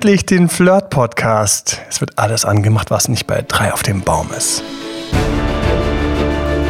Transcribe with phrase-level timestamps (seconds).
[0.00, 1.78] endlich den Flirt-Podcast.
[1.90, 4.62] Es wird alles angemacht, was nicht bei drei auf dem Baum ist.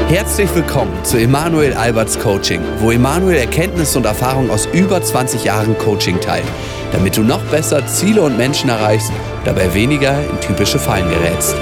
[0.08, 5.78] Herzlich willkommen zu Emanuel Alberts Coaching, wo Emanuel Erkenntnisse und Erfahrung aus über 20 Jahren
[5.78, 6.44] Coaching teilt,
[6.90, 9.12] damit du noch besser Ziele und Menschen erreichst,
[9.44, 11.54] dabei weniger in typische Fallen gerätst.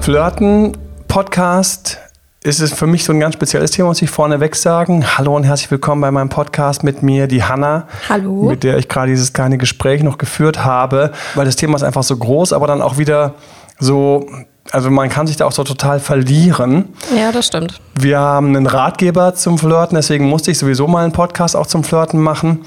[0.00, 0.76] Flirten,
[1.06, 2.00] Podcast,
[2.44, 5.16] ist es für mich so ein ganz spezielles Thema, muss ich vorneweg sagen.
[5.16, 7.88] Hallo und herzlich willkommen bei meinem Podcast mit mir, die Hanna.
[8.10, 8.42] Hallo.
[8.42, 12.02] Mit der ich gerade dieses kleine Gespräch noch geführt habe, weil das Thema ist einfach
[12.02, 13.32] so groß, aber dann auch wieder
[13.80, 14.28] so,
[14.70, 16.90] also man kann sich da auch so total verlieren.
[17.16, 17.80] Ja, das stimmt.
[17.98, 21.82] Wir haben einen Ratgeber zum Flirten, deswegen musste ich sowieso mal einen Podcast auch zum
[21.82, 22.66] Flirten machen.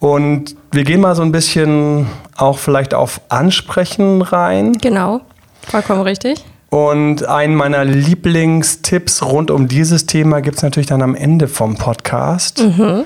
[0.00, 4.72] Und wir gehen mal so ein bisschen auch vielleicht auf Ansprechen rein.
[4.72, 5.20] Genau,
[5.68, 6.44] vollkommen richtig.
[6.72, 11.76] Und einen meiner Lieblingstipps rund um dieses Thema gibt es natürlich dann am Ende vom
[11.76, 13.04] Podcast, mhm.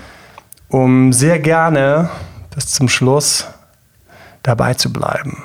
[0.68, 2.08] um sehr gerne
[2.54, 3.44] bis zum Schluss
[4.44, 5.42] dabei zu bleiben.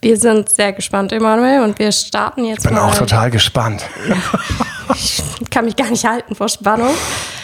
[0.00, 2.88] Wir sind sehr gespannt, Emanuel, und wir starten jetzt Ich bin mal.
[2.88, 3.84] auch total gespannt.
[4.94, 6.94] Ich kann mich gar nicht halten vor Spannung.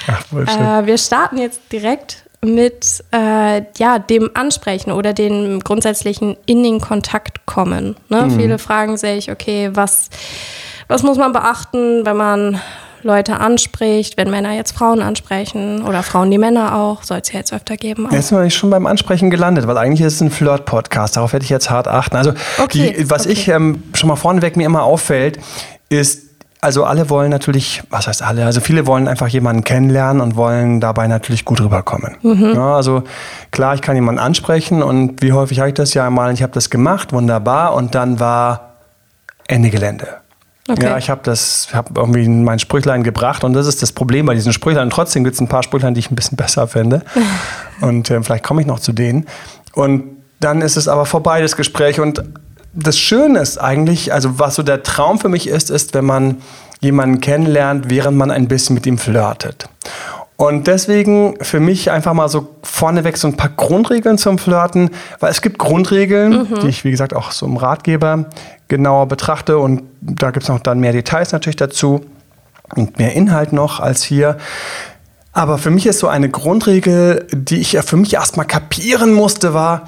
[0.07, 0.23] Ach.
[0.33, 6.81] Äh, wir starten jetzt direkt mit äh, ja, dem Ansprechen oder dem grundsätzlichen in den
[6.81, 7.97] Kontakt kommen.
[8.09, 8.23] Ne?
[8.23, 8.31] Mhm.
[8.39, 10.11] Viele fragen sich, okay, was,
[10.89, 12.61] was muss man beachten, wenn man
[13.05, 17.39] Leute anspricht, wenn Männer jetzt Frauen ansprechen oder Frauen die Männer auch, soll es ja
[17.39, 18.07] jetzt öfter geben.
[18.07, 18.13] auch.
[18.13, 21.17] Jetzt sind wir schon beim Ansprechen gelandet, weil eigentlich ist es ein Flirt-Podcast.
[21.17, 22.17] Darauf werde ich jetzt hart achten.
[22.17, 23.33] Also, Okay, die, was okay.
[23.33, 25.39] ich ähm, schon mal vorneweg mir immer auffällt,
[25.89, 26.32] ist,
[26.63, 28.47] also alle wollen natürlich, was heißt alle?
[28.47, 32.17] Also viele wollen einfach jemanden kennenlernen und wollen dabei natürlich gut rüberkommen.
[32.23, 32.53] Mhm.
[32.55, 33.03] Ja, also
[33.51, 36.33] klar, ich kann jemanden ansprechen und wie häufig habe ich das ja mal?
[36.33, 38.75] Ich habe das gemacht, wunderbar, und dann war
[39.49, 40.07] Ende Gelände.
[40.69, 40.87] Okay.
[40.87, 44.35] Ja, ich habe das, habe irgendwie mein Sprüchlein gebracht und das ist das Problem bei
[44.35, 44.89] diesen Sprüchlein.
[44.91, 47.03] Trotzdem gibt es ein paar Sprüchlein, die ich ein bisschen besser finde.
[47.81, 49.27] und äh, vielleicht komme ich noch zu denen.
[49.75, 50.05] Und
[50.39, 51.99] dann ist es aber vorbei, das Gespräch.
[51.99, 52.23] Und
[52.75, 56.39] das Schöne ist eigentlich, also was so der Traum für mich ist, ist, wenn man
[56.80, 59.69] jemanden kennenlernt, während man ein bisschen mit ihm flirtet.
[60.36, 65.30] Und deswegen für mich einfach mal so vorneweg so ein paar Grundregeln zum Flirten, weil
[65.30, 68.24] es gibt Grundregeln, die ich, wie gesagt, auch so im Ratgeber
[68.67, 72.05] genauer betrachte und da gibt es noch dann mehr Details natürlich dazu
[72.74, 74.39] und mehr Inhalt noch als hier.
[75.33, 79.55] Aber für mich ist so eine Grundregel, die ich ja für mich erstmal kapieren musste,
[79.55, 79.86] war,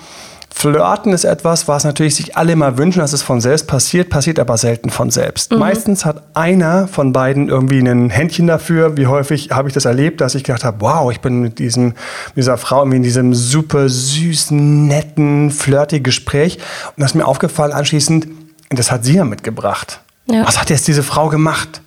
[0.57, 4.39] Flirten ist etwas, was natürlich sich alle immer wünschen, dass es von selbst passiert, passiert
[4.39, 5.53] aber selten von selbst.
[5.53, 8.97] Meistens hat einer von beiden irgendwie ein Händchen dafür.
[8.97, 11.87] Wie häufig habe ich das erlebt, dass ich gedacht habe, wow, ich bin mit diesem,
[11.87, 16.59] mit dieser Frau irgendwie in diesem super süßen, netten, flirty Gespräch.
[16.97, 18.29] Und das ist mir aufgefallen anschließend,
[18.71, 20.01] das hat sie ja mitgebracht.
[20.31, 20.47] Ja.
[20.47, 21.83] Was hat jetzt diese Frau gemacht?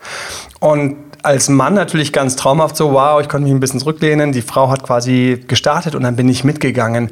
[0.59, 4.33] Und als Mann natürlich ganz traumhaft so, wow, ich konnte mich ein bisschen zurücklehnen.
[4.33, 7.09] Die Frau hat quasi gestartet und dann bin ich mitgegangen.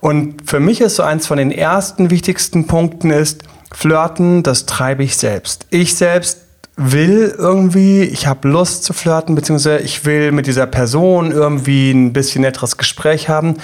[0.00, 3.42] Und für mich ist so eins von den ersten wichtigsten Punkten ist,
[3.72, 5.66] flirten, das treibe ich selbst.
[5.70, 6.38] Ich selbst
[6.76, 12.12] will irgendwie, ich habe Lust zu flirten, beziehungsweise ich will mit dieser Person irgendwie ein
[12.12, 13.56] bisschen netteres Gespräch haben.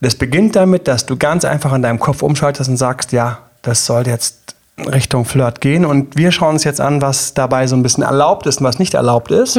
[0.00, 3.86] Das beginnt damit, dass du ganz einfach in deinem Kopf umschaltest und sagst, ja, das
[3.86, 5.84] soll jetzt Richtung Flirt gehen.
[5.84, 8.78] Und wir schauen uns jetzt an, was dabei so ein bisschen erlaubt ist und was
[8.78, 9.56] nicht erlaubt ist.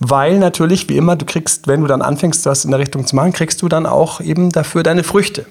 [0.00, 3.14] Weil natürlich, wie immer, du kriegst, wenn du dann anfängst, das in der Richtung zu
[3.16, 5.46] machen, kriegst du dann auch eben dafür deine Früchte.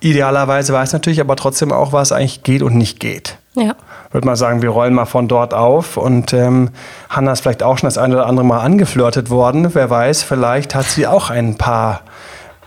[0.00, 3.38] Idealerweise weiß natürlich aber trotzdem auch, was eigentlich geht und nicht geht.
[3.54, 3.76] Ja.
[4.10, 5.96] Würde mal sagen, wir rollen mal von dort auf.
[5.96, 6.70] Und ähm,
[7.08, 9.74] Hanna ist vielleicht auch schon das eine oder andere Mal angeflirtet worden.
[9.74, 12.00] Wer weiß, vielleicht hat sie auch ein paar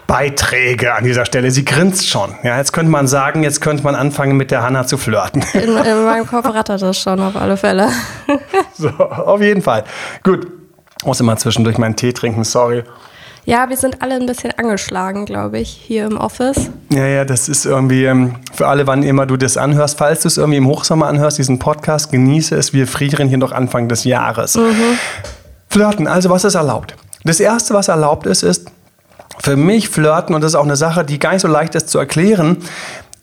[0.07, 1.51] Beiträge an dieser Stelle.
[1.51, 2.35] Sie grinst schon.
[2.43, 5.43] Ja, jetzt könnte man sagen, jetzt könnte man anfangen, mit der Hanna zu flirten.
[5.53, 7.89] In, in meinem Kopf rattert das schon auf alle Fälle.
[8.77, 9.83] so, auf jeden Fall.
[10.23, 10.47] Gut.
[11.05, 12.83] Muss immer zwischendurch meinen Tee trinken, sorry.
[13.45, 16.71] Ja, wir sind alle ein bisschen angeschlagen, glaube ich, hier im Office.
[16.89, 19.99] Ja, ja, das ist irgendwie ähm, für alle, wann immer du das anhörst.
[19.99, 22.73] Falls du es irgendwie im Hochsommer anhörst, diesen Podcast, genieße es.
[22.73, 24.57] Wir frieren hier noch Anfang des Jahres.
[25.69, 26.95] Flirten, also was ist erlaubt?
[27.23, 28.71] Das Erste, was erlaubt ist, ist
[29.39, 31.89] für mich Flirten, und das ist auch eine Sache, die gar nicht so leicht ist
[31.89, 32.57] zu erklären.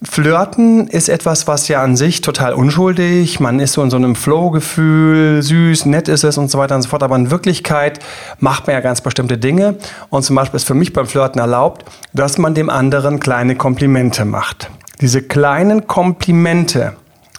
[0.04, 4.16] Flirten ist etwas, was ja an sich total unschuldig, man ist so in so einem
[4.16, 8.00] Flow-Gefühl, süß, nett ist es und so weiter und so fort, aber in Wirklichkeit
[8.40, 9.76] macht man ja ganz bestimmte Dinge
[10.10, 14.24] und zum Beispiel ist für mich beim Flirten erlaubt, dass man dem anderen kleine Komplimente
[14.24, 14.70] macht.
[15.00, 16.94] Diese kleinen Komplimente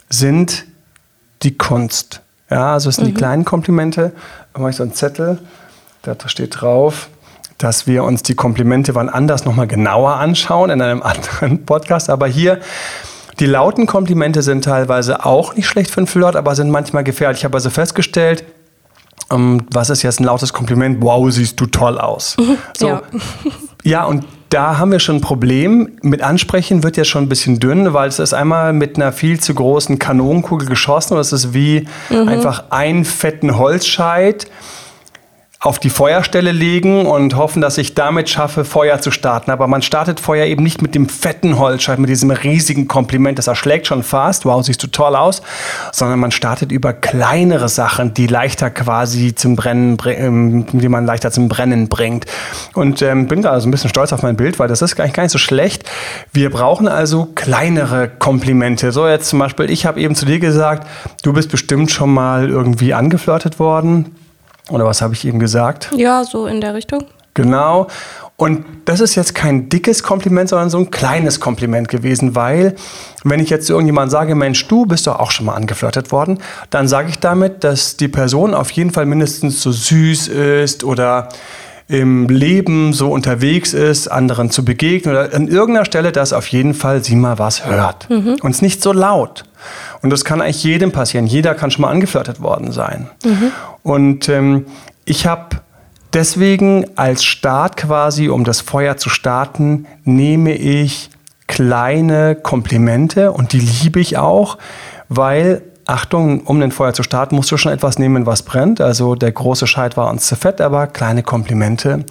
[0.10, 0.66] sind
[1.44, 2.22] die Kunst.
[2.50, 4.14] Ja, also es sind die kleinen Komplimente.
[4.54, 5.40] Da mache ich so einen Zettel,
[6.02, 7.10] da steht drauf,
[7.64, 12.10] dass wir uns die Komplimente wann anders nochmal genauer anschauen in einem anderen Podcast.
[12.10, 12.60] Aber hier,
[13.40, 17.40] die lauten Komplimente sind teilweise auch nicht schlecht für einen Flirt, aber sind manchmal gefährlich.
[17.40, 18.44] Ich habe also festgestellt,
[19.32, 21.02] ähm, was ist jetzt ein lautes Kompliment?
[21.02, 22.36] Wow, siehst du toll aus.
[22.78, 22.88] So.
[22.88, 23.02] Ja.
[23.86, 25.98] Ja, und da haben wir schon ein Problem.
[26.02, 29.40] Mit Ansprechen wird ja schon ein bisschen dünn, weil es ist einmal mit einer viel
[29.40, 32.28] zu großen Kanonenkugel geschossen und es ist wie mhm.
[32.28, 34.48] einfach einen fetten Holzscheit
[35.64, 39.50] auf die Feuerstelle legen und hoffen, dass ich damit schaffe, Feuer zu starten.
[39.50, 43.48] Aber man startet Feuer eben nicht mit dem fetten Holzscheit, mit diesem riesigen Kompliment, das
[43.48, 45.42] erschlägt schon fast, wow, siehst du toll aus,
[45.94, 51.32] sondern man startet über kleinere Sachen, die leichter quasi zum Brennen, ähm, die man leichter
[51.32, 52.26] zum Brennen bringt.
[52.74, 55.14] Und ähm, bin da also ein bisschen stolz auf mein Bild, weil das ist nicht,
[55.14, 55.90] gar nicht so schlecht.
[56.34, 58.92] Wir brauchen also kleinere Komplimente.
[58.92, 60.86] So jetzt zum Beispiel, ich habe eben zu dir gesagt,
[61.22, 64.14] du bist bestimmt schon mal irgendwie angeflirtet worden.
[64.70, 65.90] Oder was habe ich eben gesagt?
[65.96, 67.06] Ja, so in der Richtung.
[67.34, 67.88] Genau.
[68.36, 72.76] Und das ist jetzt kein dickes Kompliment, sondern so ein kleines Kompliment gewesen, weil
[73.24, 76.40] wenn ich jetzt zu irgendjemandem sage, Mensch, du bist doch auch schon mal angeflirtet worden,
[76.70, 81.30] dann sage ich damit, dass die Person auf jeden Fall mindestens so süß ist oder
[81.88, 86.74] im Leben so unterwegs ist, anderen zu begegnen oder an irgendeiner Stelle, dass auf jeden
[86.74, 88.10] Fall sie mal was hört.
[88.10, 88.38] Mhm.
[88.42, 89.44] Und es nicht so laut.
[90.02, 91.28] Und das kann eigentlich jedem passieren.
[91.28, 93.10] Jeder kann schon mal angeflirtet worden sein.
[93.24, 93.52] Mhm.
[93.84, 94.66] Und ähm,
[95.06, 95.58] ich habe
[96.14, 101.10] deswegen als Start quasi, um das Feuer zu starten, nehme ich
[101.48, 104.58] kleine Komplimente und die liebe ich auch,
[105.10, 108.80] weil Achtung, um den Feuer zu starten, musst du schon etwas nehmen, was brennt.
[108.80, 112.06] Also der große Scheit war uns zu fett, aber kleine Komplimente,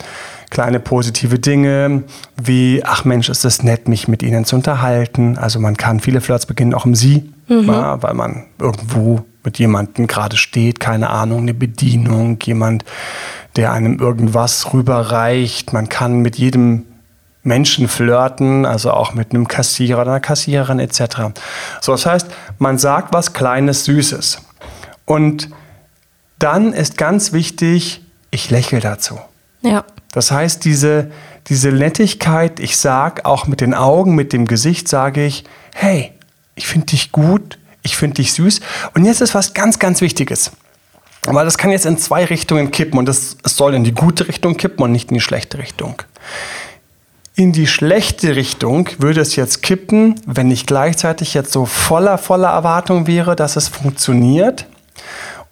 [0.53, 2.05] kleine positive Dinge,
[2.37, 5.39] wie, ach Mensch, ist es nett, mich mit ihnen zu unterhalten.
[5.39, 7.65] Also man kann viele Flirts beginnen, auch im Sie, mhm.
[7.69, 12.85] ja, weil man irgendwo mit jemandem gerade steht, keine Ahnung, eine Bedienung, jemand,
[13.57, 15.73] der einem irgendwas rüberreicht.
[15.73, 16.85] Man kann mit jedem
[17.43, 21.33] Menschen flirten, also auch mit einem Kassierer oder einer Kassiererin etc.
[21.81, 22.27] So, das heißt,
[22.59, 24.43] man sagt was Kleines, Süßes.
[25.07, 25.49] Und
[26.39, 29.19] dann ist ganz wichtig, ich lächle dazu.
[29.63, 29.85] Ja.
[30.13, 31.11] Das heißt, diese,
[31.49, 35.45] diese Nettigkeit, ich sage auch mit den Augen, mit dem Gesicht, sage ich,
[35.75, 36.13] hey,
[36.55, 38.61] ich finde dich gut, ich finde dich süß.
[38.95, 40.53] Und jetzt ist was ganz, ganz Wichtiges.
[41.27, 44.57] Aber das kann jetzt in zwei Richtungen kippen und es soll in die gute Richtung
[44.57, 46.03] kippen und nicht in die schlechte Richtung.
[47.35, 52.51] In die schlechte Richtung würde es jetzt kippen, wenn ich gleichzeitig jetzt so voller, voller
[52.51, 54.67] Erwartung wäre, dass es funktioniert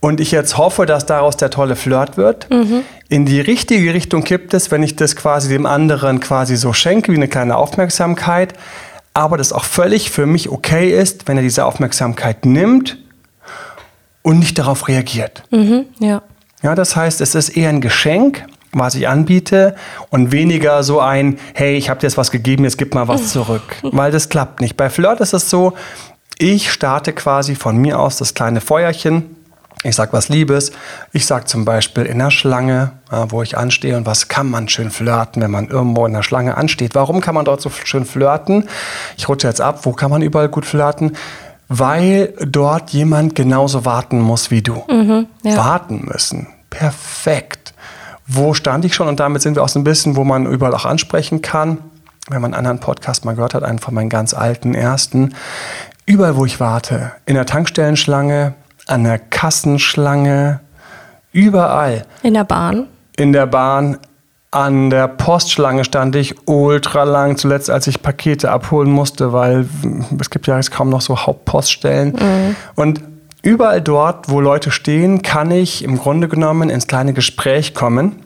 [0.00, 2.48] und ich jetzt hoffe, dass daraus der tolle Flirt wird.
[2.50, 2.82] Mhm.
[3.08, 7.12] In die richtige Richtung kippt es, wenn ich das quasi dem anderen quasi so schenke,
[7.12, 8.54] wie eine kleine Aufmerksamkeit,
[9.12, 12.98] aber das auch völlig für mich okay ist, wenn er diese Aufmerksamkeit nimmt
[14.22, 15.42] und nicht darauf reagiert.
[15.50, 16.22] Mhm, ja.
[16.62, 19.74] Ja, das heißt, es ist eher ein Geschenk, was ich anbiete
[20.10, 23.28] und weniger so ein, hey, ich habe dir jetzt was gegeben, jetzt gib mal was
[23.32, 23.62] zurück.
[23.82, 24.76] Weil das klappt nicht.
[24.76, 25.74] Bei Flirt ist es so,
[26.38, 29.36] ich starte quasi von mir aus das kleine Feuerchen.
[29.82, 30.72] Ich sage was Liebes.
[31.12, 32.92] Ich sage zum Beispiel in der Schlange,
[33.28, 36.56] wo ich anstehe und was kann man schön flirten, wenn man irgendwo in der Schlange
[36.56, 36.94] ansteht.
[36.94, 38.68] Warum kann man dort so schön flirten?
[39.16, 39.80] Ich rutsche jetzt ab.
[39.86, 41.16] Wo kann man überall gut flirten?
[41.68, 44.82] Weil dort jemand genauso warten muss wie du.
[44.90, 45.56] Mhm, ja.
[45.56, 46.48] Warten müssen.
[46.68, 47.72] Perfekt
[48.32, 49.08] wo stand ich schon?
[49.08, 51.78] Und damit sind wir auch so ein bisschen, wo man überall auch ansprechen kann.
[52.28, 55.34] Wenn man einen anderen Podcast mal gehört hat, einen von meinen ganz alten ersten.
[56.06, 58.54] Überall, wo ich warte, in der Tankstellenschlange,
[58.90, 60.60] an der Kassenschlange,
[61.32, 62.06] überall.
[62.22, 62.86] In der Bahn?
[63.16, 63.98] In der Bahn,
[64.50, 69.68] an der Postschlange stand ich ultra lang, zuletzt als ich Pakete abholen musste, weil
[70.18, 72.12] es gibt ja jetzt kaum noch so Hauptpoststellen.
[72.12, 72.56] Mhm.
[72.74, 73.00] Und
[73.42, 78.16] Überall dort, wo Leute stehen, kann ich im Grunde genommen ins kleine Gespräch kommen.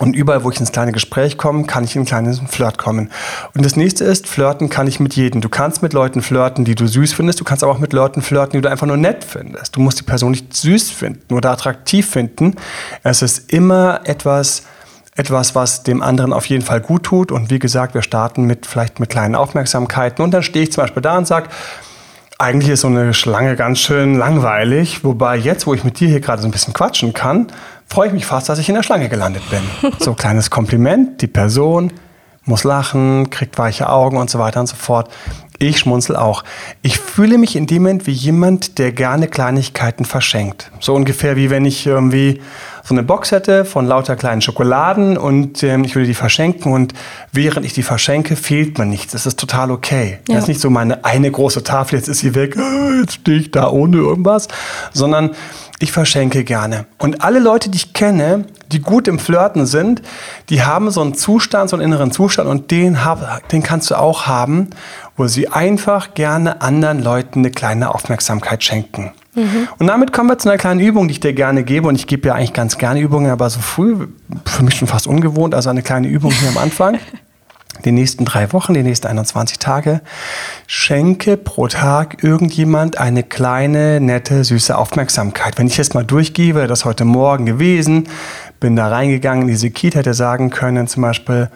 [0.00, 3.10] Und überall, wo ich ins kleine Gespräch komme, kann ich in ein kleines Flirt kommen.
[3.54, 5.42] Und das nächste ist, flirten kann ich mit jedem.
[5.42, 7.38] Du kannst mit Leuten flirten, die du süß findest.
[7.38, 9.76] Du kannst aber auch mit Leuten flirten, die du einfach nur nett findest.
[9.76, 12.56] Du musst die Person nicht süß finden oder attraktiv finden.
[13.02, 14.62] Es ist immer etwas,
[15.16, 17.30] etwas, was dem anderen auf jeden Fall gut tut.
[17.30, 20.24] Und wie gesagt, wir starten mit vielleicht mit kleinen Aufmerksamkeiten.
[20.24, 21.50] Und dann stehe ich zum Beispiel da und sage,
[22.38, 26.20] eigentlich ist so eine Schlange ganz schön langweilig, wobei jetzt, wo ich mit dir hier
[26.20, 27.48] gerade so ein bisschen quatschen kann,
[27.90, 29.92] freue ich mich fast, dass ich in der Schlange gelandet bin.
[29.98, 31.92] so ein kleines Kompliment, die Person
[32.44, 35.10] muss lachen, kriegt weiche Augen und so weiter und so fort.
[35.58, 36.42] Ich schmunzel auch.
[36.80, 40.70] Ich fühle mich in dem Moment wie jemand, der gerne Kleinigkeiten verschenkt.
[40.80, 42.40] So ungefähr wie wenn ich irgendwie
[42.82, 46.94] so eine Box hätte von lauter kleinen Schokoladen und ähm, ich würde die verschenken und
[47.32, 49.12] während ich die verschenke, fehlt mir nichts.
[49.12, 50.18] Das ist total okay.
[50.28, 50.36] Ja.
[50.36, 52.56] Das ist nicht so meine eine große Tafel, jetzt ist sie weg,
[53.00, 54.48] jetzt stehe ich da ohne irgendwas,
[54.94, 55.32] sondern
[55.80, 56.86] ich verschenke gerne.
[56.98, 60.02] Und alle Leute, die ich kenne, die gut im Flirten sind,
[60.50, 63.96] die haben so einen Zustand, so einen inneren Zustand und den, hab, den kannst du
[63.96, 64.70] auch haben,
[65.16, 69.12] wo sie einfach gerne anderen Leuten eine kleine Aufmerksamkeit schenken.
[69.34, 69.68] Mhm.
[69.78, 71.88] Und damit kommen wir zu einer kleinen Übung, die ich dir gerne gebe.
[71.88, 74.06] Und ich gebe ja eigentlich ganz gerne Übungen, aber so früh,
[74.44, 76.98] für mich schon fast ungewohnt, also eine kleine Übung hier am Anfang.
[77.84, 80.00] die nächsten drei Wochen, die nächsten 21 Tage,
[80.66, 85.58] schenke pro Tag irgendjemand eine kleine, nette, süße Aufmerksamkeit.
[85.58, 88.08] Wenn ich jetzt mal durchgebe, das heute Morgen gewesen,
[88.60, 91.48] bin da reingegangen in diese Kita, hätte sagen können zum Beispiel,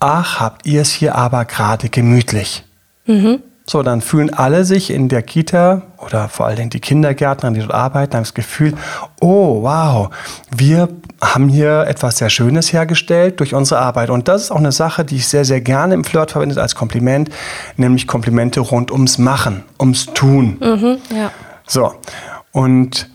[0.00, 2.64] ach, habt ihr es hier aber gerade gemütlich.
[3.06, 3.42] Mhm.
[3.72, 7.60] So, dann fühlen alle sich in der Kita oder vor allen Dingen die Kindergärtner, die
[7.60, 8.74] dort arbeiten, haben das Gefühl,
[9.18, 10.10] oh wow,
[10.54, 10.90] wir
[11.22, 14.10] haben hier etwas sehr Schönes hergestellt durch unsere Arbeit.
[14.10, 16.74] Und das ist auch eine Sache, die ich sehr, sehr gerne im Flirt verwende als
[16.74, 17.30] Kompliment,
[17.78, 20.58] nämlich Komplimente rund ums Machen, ums Tun.
[20.60, 21.30] Mhm, ja.
[21.66, 21.94] So,
[22.50, 23.08] und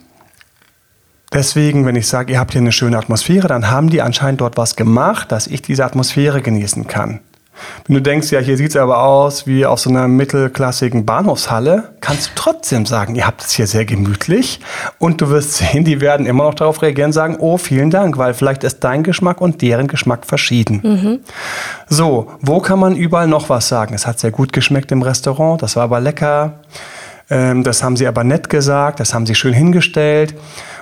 [1.32, 4.58] deswegen, wenn ich sage, ihr habt hier eine schöne Atmosphäre, dann haben die anscheinend dort
[4.58, 7.20] was gemacht, dass ich diese Atmosphäre genießen kann.
[7.88, 11.94] Wenn du denkst, ja, hier sieht es aber aus wie auf so einer mittelklassigen Bahnhofshalle,
[12.02, 14.60] kannst du trotzdem sagen, ihr habt es hier sehr gemütlich
[15.00, 18.18] und du wirst sehen, die werden immer noch darauf reagieren und sagen, oh, vielen Dank,
[18.18, 20.82] weil vielleicht ist dein Geschmack und deren Geschmack verschieden.
[20.84, 21.20] Mhm.
[21.88, 23.94] So, wo kann man überall noch was sagen?
[23.94, 26.60] Es hat sehr gut geschmeckt im Restaurant, das war aber lecker.
[27.30, 30.36] Ähm, das haben sie aber nett gesagt, das haben sie schön hingestellt.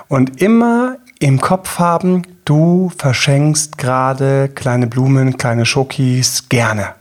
[0.07, 6.93] Und immer im Kopf haben, du verschenkst gerade kleine Blumen, kleine Schokis gerne.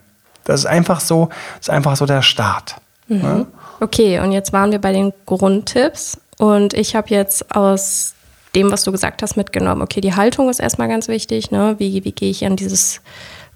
[0.45, 1.29] Das ist einfach so,
[1.61, 2.77] ist einfach so der Start.
[3.09, 3.23] Mhm.
[3.23, 3.47] Ja?
[3.81, 8.15] Okay, und jetzt waren wir bei den Grundtipps und ich habe jetzt aus
[8.55, 9.83] dem, was du gesagt hast, mitgenommen.
[9.83, 11.51] Okay, die Haltung ist erstmal ganz wichtig.
[11.51, 11.75] Ne?
[11.79, 13.01] Wie, wie gehe ich an dieses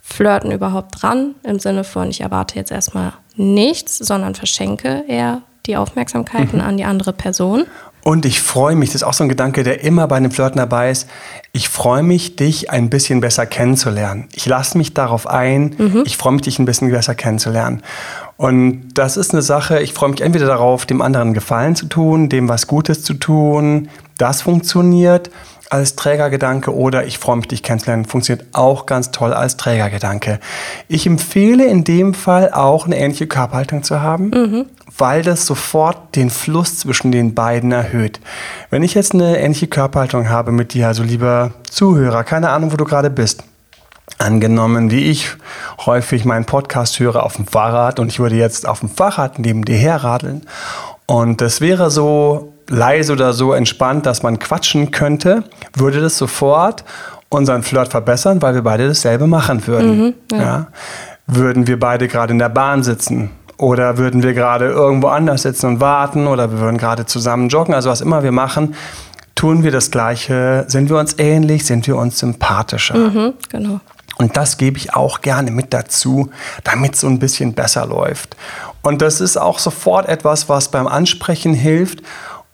[0.03, 1.35] Flirten überhaupt ran?
[1.45, 6.65] Im Sinne von, ich erwarte jetzt erstmal nichts, sondern verschenke eher die Aufmerksamkeiten mhm.
[6.65, 7.67] an die andere Person.
[8.03, 10.57] Und ich freue mich, das ist auch so ein Gedanke, der immer bei einem Flirten
[10.57, 11.09] dabei ist.
[11.53, 14.29] Ich freue mich, dich ein bisschen besser kennenzulernen.
[14.33, 15.75] Ich lasse mich darauf ein.
[15.77, 16.03] Mhm.
[16.07, 17.83] Ich freue mich, dich ein bisschen besser kennenzulernen.
[18.37, 22.29] Und das ist eine Sache, ich freue mich entweder darauf, dem anderen Gefallen zu tun,
[22.29, 23.89] dem was Gutes zu tun.
[24.17, 25.31] Das funktioniert
[25.71, 30.41] als Trägergedanke oder ich freue mich, dich kennenzulernen, funktioniert auch ganz toll als Trägergedanke.
[30.89, 34.67] Ich empfehle in dem Fall auch eine ähnliche Körperhaltung zu haben, mhm.
[34.97, 38.21] weil das sofort den Fluss zwischen den beiden erhöht.
[38.71, 42.77] Wenn ich jetzt eine ähnliche Körperhaltung habe mit dir, also lieber Zuhörer, keine Ahnung, wo
[42.77, 43.45] du gerade bist,
[44.17, 45.29] Angenommen, wie ich
[45.85, 49.65] häufig meinen Podcast höre auf dem Fahrrad und ich würde jetzt auf dem Fahrrad neben
[49.65, 50.47] dir herradeln
[51.07, 55.45] und das wäre so leise oder so entspannt, dass man quatschen könnte,
[55.75, 56.85] würde das sofort
[57.29, 59.99] unseren Flirt verbessern, weil wir beide dasselbe machen würden.
[59.99, 60.39] Mhm, ja.
[60.39, 60.67] Ja?
[61.27, 65.67] Würden wir beide gerade in der Bahn sitzen oder würden wir gerade irgendwo anders sitzen
[65.67, 68.75] und warten oder wir würden gerade zusammen joggen, also was immer wir machen,
[69.35, 72.97] tun wir das Gleiche, sind wir uns ähnlich, sind wir uns sympathischer.
[72.97, 73.81] Mhm, genau.
[74.17, 76.31] Und das gebe ich auch gerne mit dazu,
[76.65, 78.37] damit es so ein bisschen besser läuft.
[78.83, 82.03] Und das ist auch sofort etwas, was beim Ansprechen hilft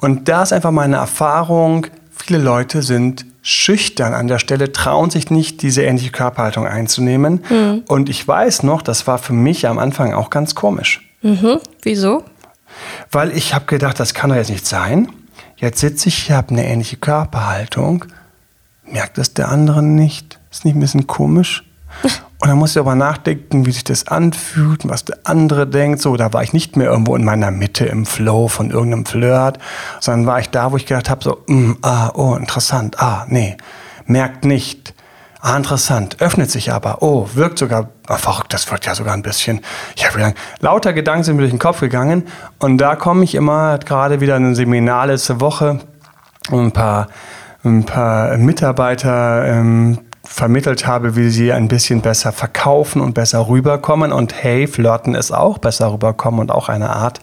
[0.04, 5.30] und da ist einfach meine Erfahrung, viele Leute sind schüchtern an der Stelle, trauen sich
[5.30, 7.42] nicht, diese ähnliche Körperhaltung einzunehmen.
[7.48, 7.84] Mhm.
[7.88, 11.08] Und ich weiß noch, das war für mich am Anfang auch ganz komisch.
[11.22, 11.58] Mhm.
[11.82, 12.22] Wieso?
[13.10, 15.08] Weil ich habe gedacht, das kann doch jetzt nicht sein.
[15.56, 18.04] Jetzt sitze ich hier, habe eine ähnliche Körperhaltung.
[18.84, 20.38] Merkt das der andere nicht?
[20.50, 21.64] Ist nicht ein bisschen komisch?
[22.44, 26.02] Und dann muss ich aber nachdenken, wie sich das anfühlt, was der andere denkt.
[26.02, 29.58] So, da war ich nicht mehr irgendwo in meiner Mitte im Flow von irgendeinem Flirt,
[29.98, 33.56] sondern war ich da, wo ich gedacht habe, so, mm, ah, oh, interessant, ah, nee,
[34.04, 34.92] merkt nicht.
[35.40, 37.00] Ah, interessant, öffnet sich aber.
[37.00, 39.62] Oh, wirkt sogar, ah, verrückt, das wirkt ja sogar ein bisschen.
[39.96, 42.24] Ich habe gedacht, lauter Gedanken sind mir durch den Kopf gegangen.
[42.58, 45.80] Und da komme ich immer, gerade wieder in ein Seminar letzte Woche,
[46.52, 47.06] ein paar,
[47.64, 54.12] ein paar Mitarbeiter ähm, vermittelt habe, wie sie ein bisschen besser verkaufen und besser rüberkommen.
[54.12, 57.20] Und hey, Flirten ist auch besser rüberkommen und auch eine Art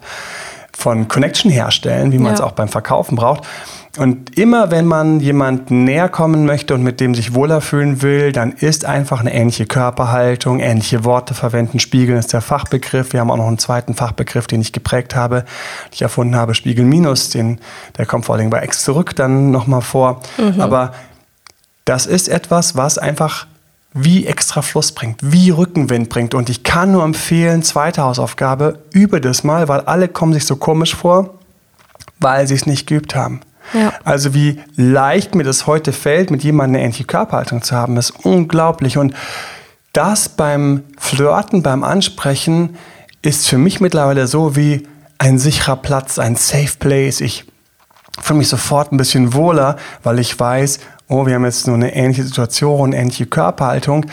[0.73, 2.33] von Connection herstellen, wie man ja.
[2.35, 3.45] es auch beim Verkaufen braucht.
[3.97, 8.31] Und immer wenn man jemanden näher kommen möchte und mit dem sich wohler fühlen will,
[8.31, 11.77] dann ist einfach eine ähnliche Körperhaltung, ähnliche Worte verwenden.
[11.79, 13.11] Spiegeln ist der Fachbegriff.
[13.11, 16.55] Wir haben auch noch einen zweiten Fachbegriff, den ich geprägt habe, den ich erfunden habe,
[16.55, 17.59] Spiegel minus, den,
[17.97, 20.21] der kommt vor allem bei X zurück dann nochmal vor.
[20.37, 20.61] Mhm.
[20.61, 20.93] Aber
[21.85, 23.47] das ist etwas, was einfach
[23.93, 26.33] wie extra Fluss bringt, wie Rückenwind bringt.
[26.33, 30.55] Und ich kann nur empfehlen, zweite Hausaufgabe, übe das mal, weil alle kommen sich so
[30.55, 31.35] komisch vor,
[32.19, 33.41] weil sie es nicht geübt haben.
[33.73, 33.93] Ja.
[34.03, 38.11] Also wie leicht mir das heute fällt, mit jemandem eine ähnliche Körperhaltung zu haben, ist
[38.23, 38.97] unglaublich.
[38.97, 39.13] Und
[39.93, 42.77] das beim Flirten, beim Ansprechen
[43.21, 47.21] ist für mich mittlerweile so wie ein sicherer Platz, ein Safe Place.
[47.21, 47.45] Ich
[48.19, 50.79] fühle mich sofort ein bisschen wohler, weil ich weiß,
[51.11, 54.05] oh, wir haben jetzt nur eine ähnliche Situation, ähnliche Körperhaltung.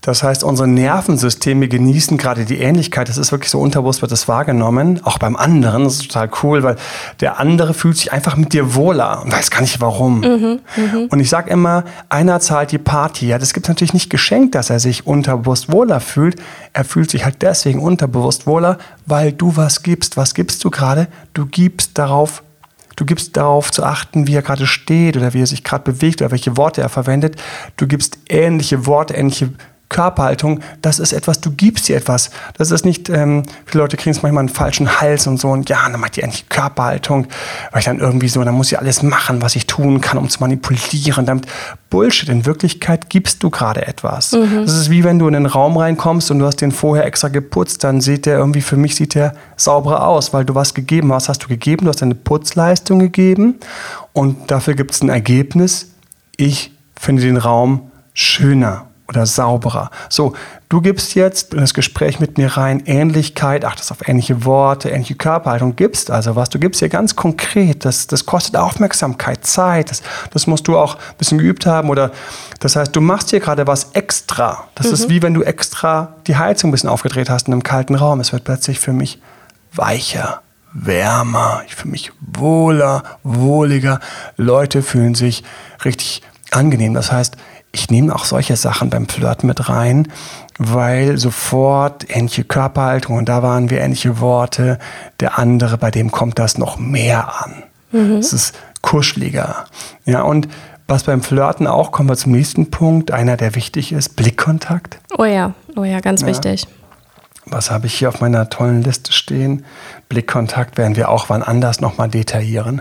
[0.00, 3.08] Das heißt, unsere Nervensysteme genießen gerade die Ähnlichkeit.
[3.08, 5.00] Das ist wirklich so unterbewusst wird das wahrgenommen.
[5.04, 5.84] Auch beim anderen.
[5.84, 6.76] Das ist total cool, weil
[7.20, 10.20] der andere fühlt sich einfach mit dir wohler und weiß gar nicht warum.
[10.20, 11.06] Mhm, mh.
[11.10, 13.26] Und ich sage immer, einer zahlt die Party.
[13.26, 16.36] Ja, das gibt natürlich nicht geschenkt, dass er sich unterbewusst wohler fühlt.
[16.72, 20.16] Er fühlt sich halt deswegen unterbewusst wohler, weil du was gibst.
[20.16, 21.08] Was gibst du gerade?
[21.34, 22.42] Du gibst darauf
[22.98, 26.20] Du gibst darauf zu achten, wie er gerade steht oder wie er sich gerade bewegt
[26.20, 27.40] oder welche Worte er verwendet.
[27.76, 29.52] Du gibst ähnliche Worte, ähnliche
[29.88, 32.30] Körperhaltung, das ist etwas, du gibst dir etwas.
[32.56, 35.68] Das ist nicht, ähm, viele Leute kriegen es manchmal einen falschen Hals und so und
[35.70, 37.26] ja, dann macht die endlich Körperhaltung,
[37.72, 40.28] weil ich dann irgendwie so, dann muss ich alles machen, was ich tun kann, um
[40.28, 41.26] zu manipulieren.
[41.26, 41.46] Damit
[41.90, 42.28] Bullshit.
[42.28, 44.32] In Wirklichkeit gibst du gerade etwas.
[44.32, 44.62] Mhm.
[44.66, 47.28] Das ist wie wenn du in den Raum reinkommst und du hast den vorher extra
[47.28, 51.12] geputzt, dann sieht der irgendwie, für mich sieht der sauberer aus, weil du was gegeben
[51.12, 51.28] hast.
[51.28, 53.58] Hast du gegeben, du hast eine Putzleistung gegeben
[54.12, 55.92] und dafür gibt es ein Ergebnis.
[56.36, 59.90] Ich finde den Raum schöner oder sauberer.
[60.10, 60.34] So,
[60.68, 65.14] du gibst jetzt in das Gespräch mit mir rein Ähnlichkeit, achtest auf ähnliche Worte, ähnliche
[65.14, 66.50] Körperhaltung, gibst also was.
[66.50, 67.86] Du gibst hier ganz konkret.
[67.86, 69.90] Das, das kostet Aufmerksamkeit, Zeit.
[69.90, 71.88] Das, das musst du auch ein bisschen geübt haben.
[71.88, 72.12] Oder
[72.60, 74.64] das heißt, du machst hier gerade was extra.
[74.74, 74.92] Das mhm.
[74.92, 78.20] ist wie wenn du extra die Heizung ein bisschen aufgedreht hast in einem kalten Raum.
[78.20, 79.22] Es wird plötzlich für mich
[79.72, 80.42] weicher,
[80.74, 81.62] wärmer.
[81.66, 84.00] Ich fühle mich wohler, wohliger.
[84.36, 85.44] Leute fühlen sich
[85.82, 86.92] richtig angenehm.
[86.92, 87.36] Das heißt,
[87.72, 90.08] ich nehme auch solche Sachen beim Flirten mit rein,
[90.58, 94.78] weil sofort ähnliche Körperhaltung und da waren wir ähnliche Worte.
[95.20, 97.62] Der andere, bei dem kommt das noch mehr an.
[97.92, 98.16] Mhm.
[98.16, 99.66] Es ist kuscheliger.
[100.04, 100.48] Ja, und
[100.86, 104.98] was beim Flirten auch, kommen wir zum nächsten Punkt, einer, der wichtig ist, Blickkontakt.
[105.18, 106.28] Oh ja, oh ja, ganz ja.
[106.28, 106.66] wichtig.
[107.50, 109.64] Was habe ich hier auf meiner tollen Liste stehen?
[110.08, 112.80] Blickkontakt werden wir auch wann anders nochmal detaillieren.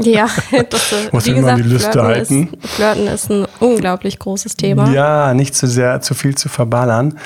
[0.00, 0.28] Ja,
[0.70, 2.48] das äh, muss immer die Liste Flirten halten.
[2.62, 4.90] Ist, Flirten ist ein unglaublich großes Thema.
[4.90, 7.18] Ja, nicht zu sehr, zu viel zu verballern.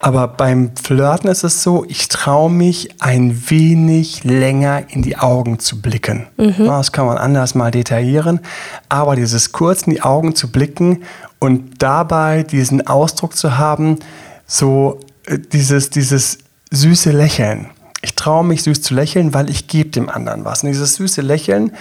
[0.00, 5.58] Aber beim Flirten ist es so, ich traue mich ein wenig länger in die Augen
[5.58, 6.28] zu blicken.
[6.36, 6.66] Mhm.
[6.66, 8.40] Das kann man anders mal detaillieren.
[8.88, 11.02] Aber dieses kurz in die Augen zu blicken
[11.40, 13.98] und dabei diesen Ausdruck zu haben,
[14.46, 15.00] so
[15.36, 16.38] dieses, dieses
[16.70, 17.66] süße Lächeln.
[18.02, 20.62] Ich traue mich süß zu lächeln, weil ich gebe dem anderen was.
[20.62, 21.72] Und dieses süße Lächeln,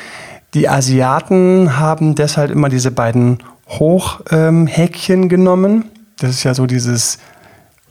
[0.54, 5.86] die Asiaten haben deshalb immer diese beiden Hochhäkchen ähm, genommen.
[6.18, 7.20] Das ist ja so dieses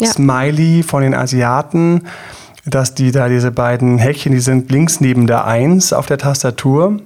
[0.00, 0.08] ja.
[0.08, 2.08] Smiley von den Asiaten,
[2.64, 7.00] dass die da diese beiden Häkchen, die sind links neben der Eins auf der Tastatur,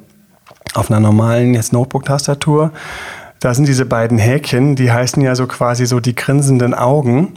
[0.72, 2.72] auf einer normalen jetzt Notebook-Tastatur.
[3.40, 7.34] Da sind diese beiden Häkchen, die heißen ja so quasi so die grinsenden Augen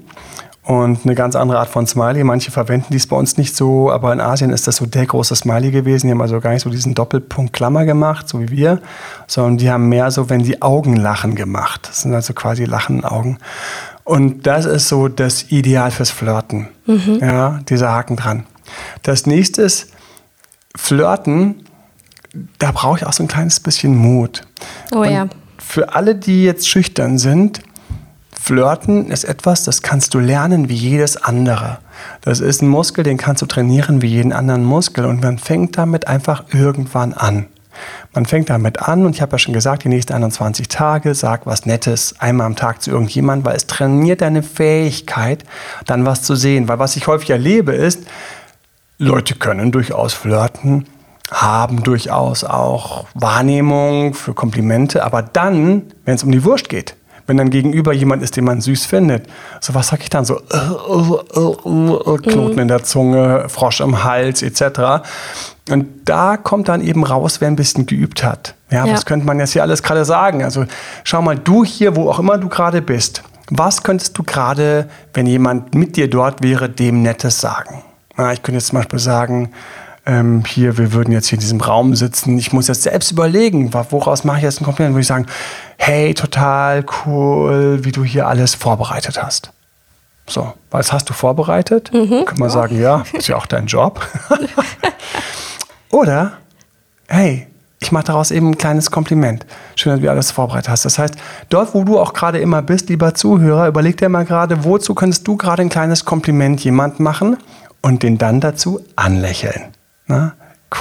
[0.64, 2.24] und eine ganz andere Art von Smiley.
[2.24, 5.36] Manche verwenden dies bei uns nicht so, aber in Asien ist das so der große
[5.36, 6.08] Smiley gewesen.
[6.08, 8.80] Die haben also gar nicht so diesen Doppelpunkt Klammer gemacht, so wie wir,
[9.28, 11.90] sondern die haben mehr so, wenn die Augen lachen gemacht.
[11.90, 13.40] Das sind also quasi lachende Augen.
[14.06, 16.70] Und das ist so das Ideal fürs Flirten.
[16.86, 17.20] Mhm.
[17.22, 18.46] Ja, dieser Haken dran.
[19.02, 19.92] Das nächste ist
[20.76, 21.66] Flirten.
[22.58, 24.42] Da brauche ich auch so ein kleines bisschen Mut.
[24.94, 25.28] Oh Und ja.
[25.58, 27.62] Für alle, die jetzt schüchtern sind,
[28.44, 31.78] Flirten ist etwas, das kannst du lernen wie jedes andere.
[32.20, 35.06] Das ist ein Muskel, den kannst du trainieren wie jeden anderen Muskel.
[35.06, 37.46] Und man fängt damit einfach irgendwann an.
[38.14, 41.46] Man fängt damit an und ich habe ja schon gesagt, die nächsten 21 Tage, sag
[41.46, 45.46] was Nettes einmal am Tag zu irgendjemandem, weil es trainiert deine Fähigkeit,
[45.86, 46.68] dann was zu sehen.
[46.68, 48.06] Weil was ich häufig erlebe ist,
[48.98, 50.86] Leute können durchaus flirten,
[51.32, 56.98] haben durchaus auch Wahrnehmung für Komplimente, aber dann, wenn es um die Wurst geht,
[57.28, 59.28] wenn dann gegenüber jemand ist, den man süß findet,
[59.62, 64.04] so was sag ich dann so, äh, äh, äh, Knoten in der Zunge, Frosch im
[64.04, 65.06] Hals etc.
[65.70, 68.56] Und da kommt dann eben raus, wer ein bisschen geübt hat.
[68.70, 68.94] Ja, ja.
[68.94, 70.44] was könnte man jetzt hier alles gerade sagen?
[70.44, 70.66] Also
[71.04, 75.26] schau mal, du hier, wo auch immer du gerade bist, was könntest du gerade, wenn
[75.26, 77.84] jemand mit dir dort wäre, dem Nettes sagen?
[78.18, 79.52] Ja, ich könnte jetzt zum Beispiel sagen,
[80.06, 82.38] ähm, hier, wir würden jetzt hier in diesem Raum sitzen.
[82.38, 84.96] Ich muss jetzt selbst überlegen, woraus mache ich jetzt ein Kompliment?
[84.96, 85.28] Würde ich sagen,
[85.78, 89.52] hey, total cool, wie du hier alles vorbereitet hast.
[90.28, 91.92] So, was hast du vorbereitet?
[91.94, 92.54] Mhm, Kann man ja.
[92.54, 94.06] sagen, ja, ist ja auch dein Job.
[95.92, 96.34] Oder,
[97.08, 97.48] hey,
[97.80, 99.46] ich mache daraus eben ein kleines Kompliment.
[99.76, 100.86] Schön, dass du alles vorbereitet hast.
[100.86, 101.16] Das heißt,
[101.50, 105.28] dort, wo du auch gerade immer bist, lieber Zuhörer, überleg dir mal gerade, wozu könntest
[105.28, 107.38] du gerade ein kleines Kompliment jemand machen
[107.82, 109.74] und den dann dazu anlächeln.
[110.14, 110.34] Na,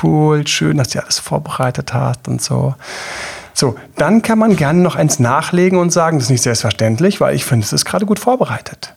[0.02, 2.74] cool, schön, dass du alles vorbereitet hast und so.
[3.54, 7.34] So, dann kann man gerne noch eins nachlegen und sagen, das ist nicht selbstverständlich, weil
[7.34, 8.94] ich finde, es ist gerade gut vorbereitet.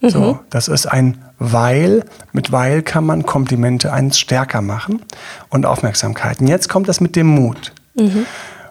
[0.00, 0.10] Mhm.
[0.10, 2.04] So, das ist ein Weil.
[2.32, 5.02] Mit Weil kann man Komplimente eins stärker machen
[5.50, 6.46] und Aufmerksamkeiten.
[6.46, 7.72] Jetzt kommt das mit dem Mut.
[7.94, 8.26] Mhm.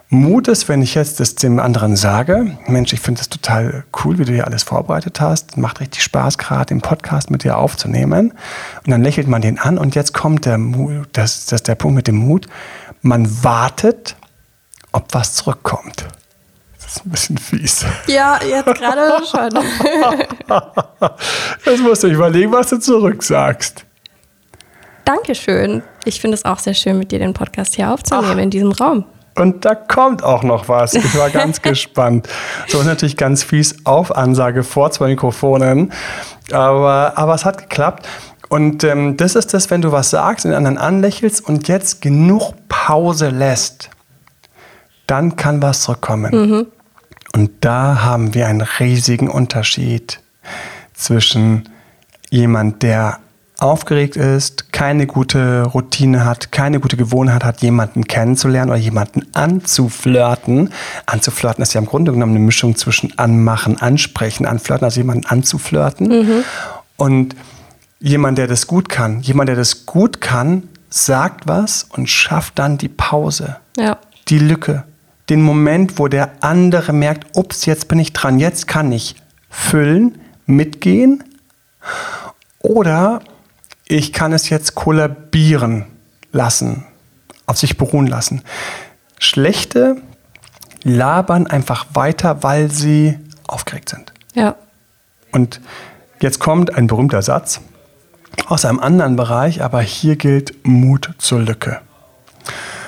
[0.08, 4.18] Mut ist, wenn ich jetzt das dem anderen sage, Mensch, ich finde das total cool,
[4.18, 5.56] wie du hier alles vorbereitet hast.
[5.56, 8.32] Macht richtig Spaß, gerade den Podcast mit dir aufzunehmen.
[8.84, 11.74] Und dann lächelt man den an und jetzt kommt der Mut, das, das ist der
[11.74, 12.46] Punkt mit dem Mut.
[13.02, 14.16] Man wartet,
[14.92, 16.06] ob was zurückkommt.
[16.76, 17.84] Das ist ein bisschen fies.
[18.06, 19.64] Ja, jetzt gerade schon.
[21.64, 23.84] Jetzt musst du überlegen, was du zurücksagst.
[25.04, 25.82] Dankeschön.
[26.04, 28.42] Ich finde es auch sehr schön, mit dir den Podcast hier aufzunehmen, Ach.
[28.42, 29.04] in diesem Raum.
[29.36, 30.94] Und da kommt auch noch was.
[30.94, 32.28] Ich war ganz gespannt.
[32.68, 35.92] So ist natürlich ganz fies auf Ansage vor zwei Mikrofonen.
[36.52, 38.06] Aber, aber es hat geklappt.
[38.48, 42.54] Und ähm, das ist das, wenn du was sagst, den anderen anlächelst und jetzt genug
[42.68, 43.90] Pause lässt,
[45.06, 46.32] dann kann was zurückkommen.
[47.34, 50.20] Und da haben wir einen riesigen Unterschied
[50.94, 51.68] zwischen
[52.30, 53.18] jemand, der
[53.64, 60.70] aufgeregt ist, keine gute Routine hat, keine gute Gewohnheit hat, jemanden kennenzulernen oder jemanden anzuflirten.
[61.06, 66.44] Anzuflirten ist ja im Grunde genommen eine Mischung zwischen anmachen, ansprechen, anflirten, also jemanden anzuflirten.
[66.96, 67.34] Und
[68.00, 72.76] jemand, der das gut kann, jemand, der das gut kann, sagt was und schafft dann
[72.76, 73.96] die Pause, Ja.
[74.28, 74.84] die Lücke,
[75.30, 79.16] den Moment, wo der andere merkt, ups, jetzt bin ich dran, jetzt kann ich
[79.48, 81.24] füllen, mitgehen
[82.60, 83.20] oder
[83.94, 85.86] ich kann es jetzt kollabieren
[86.32, 86.84] lassen,
[87.46, 88.42] auf sich beruhen lassen.
[89.20, 89.98] Schlechte
[90.82, 94.12] labern einfach weiter, weil sie aufgeregt sind.
[94.34, 94.56] Ja.
[95.30, 95.60] Und
[96.20, 97.60] jetzt kommt ein berühmter Satz
[98.48, 101.80] aus einem anderen Bereich, aber hier gilt Mut zur Lücke.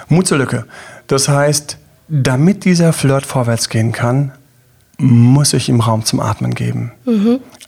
[0.09, 0.67] Mut zur Lücke.
[1.07, 4.33] Das heißt, damit dieser Flirt vorwärts gehen kann,
[4.99, 6.93] muss ich ihm Raum zum Atmen geben.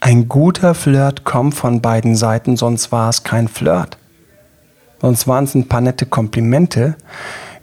[0.01, 3.99] Ein guter Flirt kommt von beiden Seiten, sonst war es kein Flirt.
[5.01, 6.97] Sonst waren es ein paar nette Komplimente,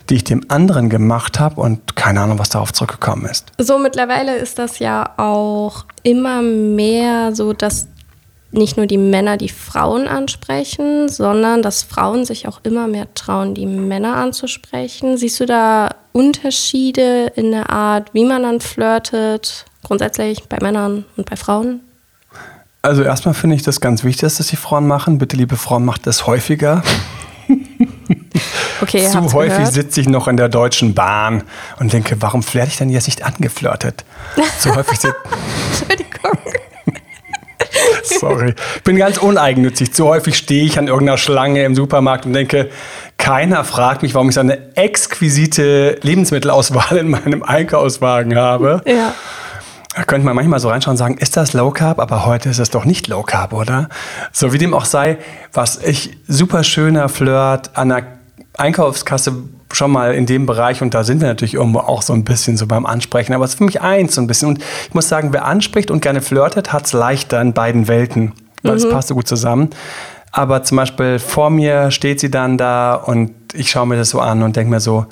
[0.10, 3.52] die ich dem anderen gemacht habe und keine Ahnung, was darauf zurückgekommen ist.
[3.58, 7.88] So mittlerweile ist das ja auch immer mehr so, dass
[8.58, 13.54] nicht nur die Männer die Frauen ansprechen, sondern dass Frauen sich auch immer mehr trauen,
[13.54, 15.18] die Männer anzusprechen.
[15.18, 21.30] Siehst du da Unterschiede in der Art, wie man dann flirtet, grundsätzlich bei Männern und
[21.30, 21.82] bei Frauen?
[22.82, 25.18] Also erstmal finde ich das ganz wichtig, dass das die Frauen machen.
[25.18, 26.84] Bitte, liebe Frauen, macht das häufiger.
[28.82, 29.74] Okay, Zu häufig gehört.
[29.74, 31.44] sitze ich noch in der Deutschen Bahn
[31.80, 34.04] und denke, warum werde ich denn jetzt nicht angeflirtet?
[34.60, 35.16] Zu häufig sitze
[35.72, 36.45] Entschuldigung.
[38.06, 38.54] Sorry.
[38.78, 39.94] Ich bin ganz uneigennützig.
[39.94, 42.70] Zu häufig stehe ich an irgendeiner Schlange im Supermarkt und denke,
[43.18, 48.82] keiner fragt mich, warum ich so eine exquisite Lebensmittelauswahl in meinem Einkaufswagen habe.
[48.86, 49.14] Ja.
[49.96, 52.00] Da könnte man manchmal so reinschauen und sagen, ist das Low Carb?
[52.00, 53.88] Aber heute ist es doch nicht Low Carb, oder?
[54.34, 55.18] So wie dem auch sei,
[55.54, 58.04] was ich super schöner Flirt an der
[58.58, 62.24] Einkaufskasse schon mal in dem Bereich und da sind wir natürlich irgendwo auch so ein
[62.24, 64.94] bisschen so beim Ansprechen, aber es ist für mich eins so ein bisschen und ich
[64.94, 68.88] muss sagen, wer anspricht und gerne flirtet, hat es leichter in beiden Welten, weil es
[68.90, 69.70] passt so gut zusammen.
[70.32, 74.20] Aber zum Beispiel vor mir steht sie dann da und ich schaue mir das so
[74.20, 75.06] an und denke mir so,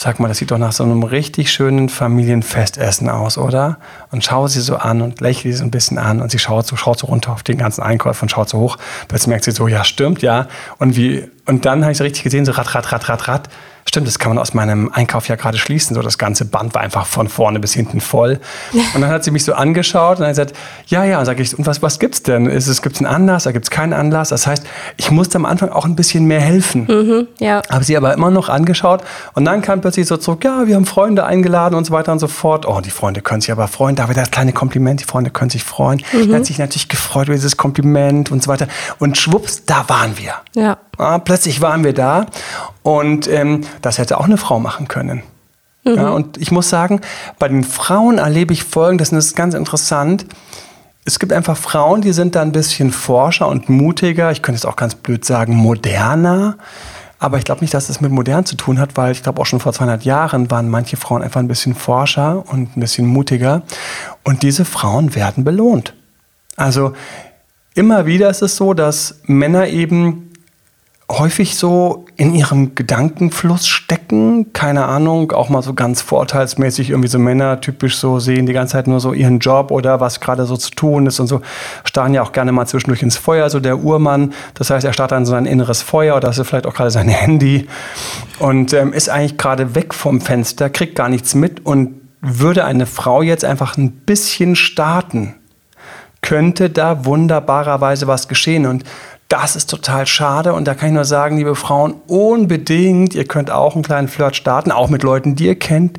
[0.00, 3.78] Sag mal, das sieht doch nach so einem richtig schönen Familienfestessen aus, oder?
[4.12, 6.68] Und schaue sie so an und lächle sie so ein bisschen an und sie schaut
[6.68, 8.76] so, schaut so runter auf den ganzen Einkauf und schaut so hoch.
[9.08, 10.46] Plötzlich merkt sie so, ja, stimmt, ja.
[10.78, 13.48] Und wie, und dann habe ich so richtig gesehen, so rat, rat, rat, rat, rat.
[13.88, 15.94] Stimmt, das kann man aus meinem Einkauf ja gerade schließen.
[15.94, 18.38] So das ganze Band war einfach von vorne bis hinten voll.
[18.94, 20.54] Und dann hat sie mich so angeschaut und dann gesagt,
[20.88, 22.46] ja, ja, und sage ich, und was, was gibt's denn?
[22.46, 23.44] Ist es, gibt's einen Anlass?
[23.44, 24.28] Da gibt's keinen Anlass.
[24.28, 24.64] Das heißt,
[24.98, 27.28] ich musste am Anfang auch ein bisschen mehr helfen.
[27.38, 27.62] Ja.
[27.70, 29.02] Habe sie aber immer noch angeschaut
[29.34, 32.18] und dann kam plötzlich so zurück, ja, wir haben Freunde eingeladen und so weiter und
[32.18, 32.66] so fort.
[32.66, 33.96] Oh, die Freunde können sich aber freuen.
[33.96, 36.02] Da wieder das kleine Kompliment, die Freunde können sich freuen.
[36.12, 36.34] Mhm.
[36.34, 38.68] hat sich natürlich gefreut über dieses Kompliment und so weiter.
[38.98, 40.34] Und schwupps, da waren wir.
[40.54, 40.78] Ja.
[40.98, 42.26] Ah, plötzlich waren wir da
[42.82, 45.22] und ähm, das hätte auch eine Frau machen können.
[45.84, 47.00] Ja, und ich muss sagen,
[47.38, 50.26] bei den Frauen erlebe ich Folgendes, und das ist ganz interessant.
[51.04, 54.30] Es gibt einfach Frauen, die sind da ein bisschen forscher und mutiger.
[54.30, 56.58] Ich könnte jetzt auch ganz blöd sagen, moderner.
[57.18, 59.46] Aber ich glaube nicht, dass es mit modern zu tun hat, weil ich glaube auch
[59.46, 63.62] schon vor 200 Jahren waren manche Frauen einfach ein bisschen forscher und ein bisschen mutiger.
[64.24, 65.94] Und diese Frauen werden belohnt.
[66.56, 66.92] Also
[67.74, 70.27] immer wieder ist es so, dass Männer eben
[71.10, 74.52] häufig so in ihrem Gedankenfluss stecken.
[74.52, 78.72] Keine Ahnung, auch mal so ganz vorteilsmäßig irgendwie so Männer typisch so sehen die ganze
[78.72, 81.40] Zeit nur so ihren Job oder was gerade so zu tun ist und so
[81.84, 84.34] starren ja auch gerne mal zwischendurch ins Feuer, so der Uhrmann.
[84.52, 87.08] Das heißt, er startet dann so ein inneres Feuer oder ist vielleicht auch gerade sein
[87.08, 87.66] Handy
[88.38, 92.84] und ähm, ist eigentlich gerade weg vom Fenster, kriegt gar nichts mit und würde eine
[92.84, 95.36] Frau jetzt einfach ein bisschen starten,
[96.20, 98.84] könnte da wunderbarerweise was geschehen und
[99.28, 103.50] Das ist total schade und da kann ich nur sagen, liebe Frauen, unbedingt, ihr könnt
[103.50, 105.98] auch einen kleinen Flirt starten, auch mit Leuten, die ihr kennt,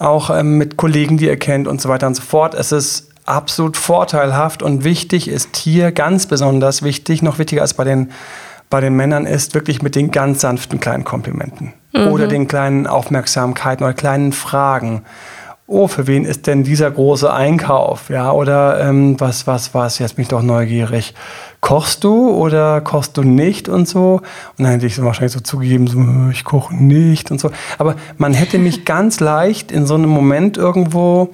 [0.00, 2.52] auch ähm, mit Kollegen, die ihr kennt und so weiter und so fort.
[2.52, 7.84] Es ist absolut vorteilhaft und wichtig ist hier ganz besonders wichtig, noch wichtiger als bei
[7.84, 8.10] den,
[8.68, 12.08] bei den Männern ist, wirklich mit den ganz sanften kleinen Komplimenten mhm.
[12.08, 15.04] oder den kleinen Aufmerksamkeiten oder kleinen Fragen
[15.68, 18.08] oh, für wen ist denn dieser große Einkauf?
[18.08, 21.14] Ja, oder ähm, was, was, was, jetzt bin ich doch neugierig.
[21.60, 24.22] Kochst du oder kochst du nicht und so?
[24.56, 27.50] Und dann hätte ich so wahrscheinlich so zugegeben, so, ich koche nicht und so.
[27.76, 31.30] Aber man hätte mich ganz leicht in so einem Moment irgendwo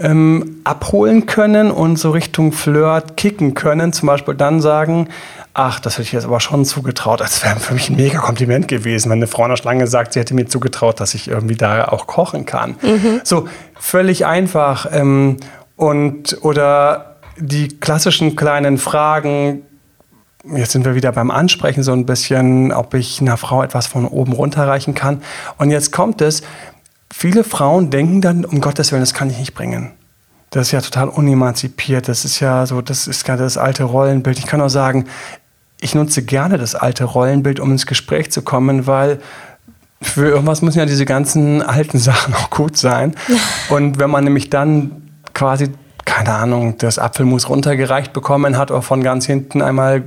[0.00, 3.92] ähm, abholen können und so Richtung Flirt kicken können.
[3.92, 5.08] Zum Beispiel dann sagen,
[5.54, 7.20] ach, das hätte ich jetzt aber schon zugetraut.
[7.20, 10.12] Das wäre für mich ein mega Kompliment gewesen, wenn eine Frau in der Schlange sagt,
[10.12, 12.74] sie hätte mir zugetraut, dass ich irgendwie da auch kochen kann.
[12.82, 13.20] Mhm.
[13.22, 13.46] So,
[13.84, 14.86] völlig einfach.
[14.90, 15.36] Ähm,
[15.76, 19.62] und, oder die klassischen kleinen Fragen,
[20.44, 24.06] jetzt sind wir wieder beim Ansprechen so ein bisschen, ob ich einer Frau etwas von
[24.06, 25.22] oben runterreichen kann.
[25.58, 26.42] Und jetzt kommt es,
[27.12, 29.92] viele Frauen denken dann, um Gottes Willen, das kann ich nicht bringen.
[30.50, 32.08] Das ist ja total unemanzipiert.
[32.08, 34.38] Das ist ja so, das ist gerade das alte Rollenbild.
[34.38, 35.06] Ich kann auch sagen,
[35.80, 39.20] ich nutze gerne das alte Rollenbild, um ins Gespräch zu kommen, weil
[40.04, 43.14] für irgendwas müssen ja diese ganzen alten Sachen auch gut sein.
[43.68, 45.70] Und wenn man nämlich dann quasi,
[46.04, 50.04] keine Ahnung, das Apfelmus runtergereicht bekommen hat oder von ganz hinten einmal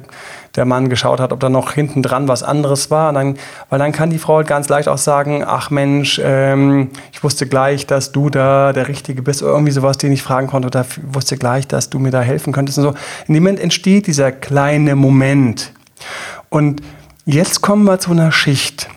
[0.58, 3.14] der Mann geschaut hat, ob da noch hinten dran was anderes war.
[3.14, 3.38] Dann,
[3.70, 7.48] weil dann kann die Frau halt ganz leicht auch sagen, ach Mensch, ähm, ich wusste
[7.48, 10.86] gleich, dass du da der Richtige bist oder irgendwie sowas, den ich fragen konnte oder
[11.12, 12.94] wusste gleich, dass du mir da helfen könntest und so.
[13.28, 15.72] In dem Moment entsteht dieser kleine Moment.
[16.50, 16.82] Und
[17.26, 18.90] jetzt kommen wir zu einer Schicht.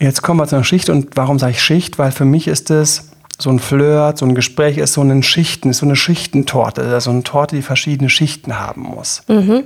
[0.00, 1.98] Jetzt kommen wir zu einer Schicht und warum sage ich Schicht?
[1.98, 5.68] Weil für mich ist es so ein Flirt, so ein Gespräch ist so ein Schichten,
[5.68, 9.22] ist so eine Schichtentorte, also eine Torte, die verschiedene Schichten haben muss.
[9.28, 9.64] Mhm.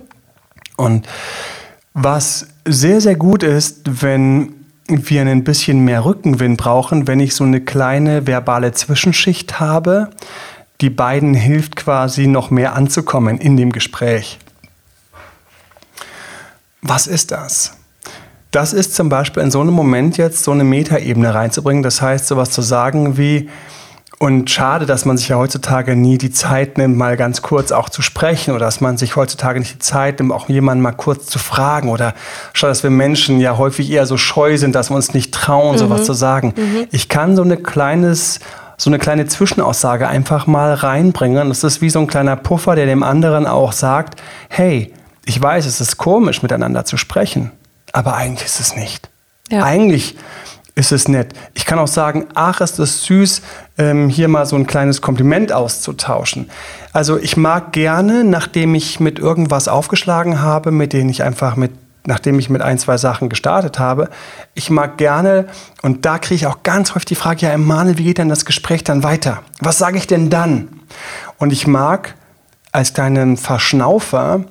[0.77, 1.07] Und
[1.93, 4.55] was sehr, sehr gut ist, wenn
[4.89, 10.11] wir ein bisschen mehr Rückenwind brauchen, wenn ich so eine kleine verbale Zwischenschicht habe,
[10.81, 14.39] die beiden hilft quasi noch mehr anzukommen in dem Gespräch.
[16.83, 17.77] Was ist das?
[18.55, 21.83] Das ist zum Beispiel in so einem Moment jetzt so eine Metaebene reinzubringen.
[21.83, 23.49] Das heißt, sowas zu sagen wie,
[24.21, 27.89] und schade, dass man sich ja heutzutage nie die Zeit nimmt, mal ganz kurz auch
[27.89, 31.27] zu sprechen oder dass man sich heutzutage nicht die Zeit nimmt, auch jemanden mal kurz
[31.27, 32.15] zu fragen oder
[32.53, 35.75] schade, dass wir Menschen ja häufig eher so scheu sind, dass wir uns nicht trauen,
[35.75, 35.79] mhm.
[35.79, 36.55] sowas zu sagen.
[36.57, 36.87] Mhm.
[36.93, 38.39] Ich kann so eine kleines
[38.77, 41.49] so eine kleine Zwischenaussage einfach mal reinbringen.
[41.49, 44.93] Das ist wie so ein kleiner Puffer, der dem anderen auch sagt, hey,
[45.27, 47.51] ich weiß, es ist komisch, miteinander zu sprechen
[47.95, 49.09] aber eigentlich ist es nicht.
[49.51, 49.65] Ja.
[49.65, 50.17] Eigentlich
[50.75, 51.33] ist es nett.
[51.55, 53.43] Ich kann auch sagen, ach, ist das süß,
[53.79, 56.51] ähm, hier mal so ein kleines Kompliment auszutauschen.
[56.93, 61.71] Also ich mag gerne, nachdem ich mit irgendwas aufgeschlagen habe, mit denen ich einfach mit
[62.07, 64.11] nachdem ich mit ein, zwei Sachen gestartet habe,
[64.53, 65.47] ich mag gerne,
[65.81, 68.45] und da kriege ich auch ganz häufig die Frage, ja, Emanuel, wie geht denn das
[68.45, 69.43] Gespräch dann weiter?
[69.61, 70.69] Was sage ich denn dann?
[71.39, 72.15] Und ich mag
[72.73, 74.45] als deinen Verschnaufer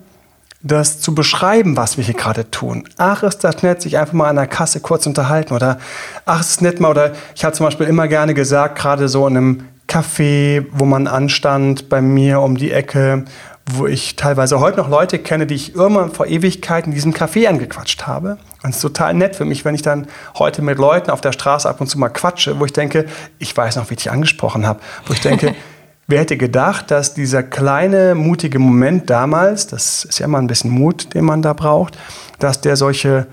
[0.64, 2.88] das zu beschreiben, was wir hier gerade tun.
[2.98, 5.78] Ach, ist das nett, sich einfach mal an der Kasse kurz unterhalten oder
[6.26, 9.38] ach, ist nett mal oder ich habe zum Beispiel immer gerne gesagt, gerade so in
[9.38, 13.26] einem Café, wo man anstand, bei mir um die Ecke,
[13.66, 17.48] wo ich teilweise heute noch Leute kenne, die ich irgendwann vor Ewigkeiten in diesem Café
[17.48, 18.38] angequatscht habe.
[18.64, 21.34] Und es ist total nett für mich, wenn ich dann heute mit Leuten auf der
[21.34, 23.06] Straße ab und zu mal quatsche, wo ich denke,
[23.40, 25.56] ich weiß noch, wie ich dich angesprochen habe, wo ich denke,
[26.08, 30.72] Wer hätte gedacht, dass dieser kleine, mutige Moment damals, das ist ja immer ein bisschen
[30.72, 31.98] Mut, den man da braucht,
[32.40, 33.28] dass der solche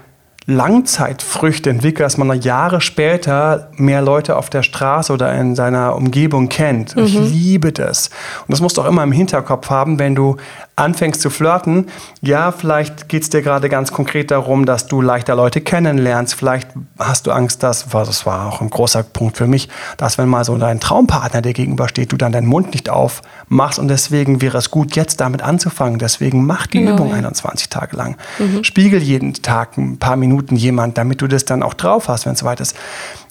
[0.46, 6.48] Langzeitfrüchte entwickelt, dass man Jahre später mehr Leute auf der Straße oder in seiner Umgebung
[6.48, 6.96] kennt.
[6.96, 7.04] Mhm.
[7.04, 8.08] Ich liebe das.
[8.46, 10.36] Und das musst du auch immer im Hinterkopf haben, wenn du
[10.80, 11.86] anfängst zu flirten.
[12.22, 16.34] Ja, vielleicht geht es dir gerade ganz konkret darum, dass du leichter Leute kennenlernst.
[16.34, 20.28] Vielleicht hast du Angst, dass, das war auch ein großer Punkt für mich, dass wenn
[20.28, 23.78] mal so dein Traumpartner dir gegenübersteht, du dann deinen Mund nicht aufmachst.
[23.78, 25.98] Und deswegen wäre es gut, jetzt damit anzufangen.
[25.98, 27.16] Deswegen mach die genau, Übung ja.
[27.16, 28.16] 21 Tage lang.
[28.38, 28.64] Mhm.
[28.64, 32.32] Spiegel jeden Tag ein paar Minuten jemand, damit du das dann auch drauf hast, wenn
[32.32, 32.74] es soweit ist.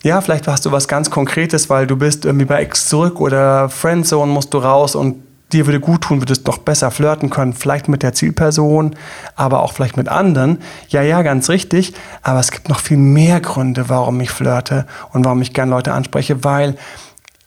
[0.04, 3.70] Ja, vielleicht hast du was ganz Konkretes, weil du bist irgendwie bei Ex zurück oder
[3.70, 7.88] Friendzone musst du raus und dir würde gut tun, würdest noch besser flirten können, vielleicht
[7.88, 8.96] mit der Zielperson,
[9.36, 10.60] aber auch vielleicht mit anderen.
[10.90, 11.94] Ja, ja, ganz richtig.
[12.22, 15.94] Aber es gibt noch viel mehr Gründe, warum ich flirte und warum ich gern Leute
[15.94, 16.76] anspreche, weil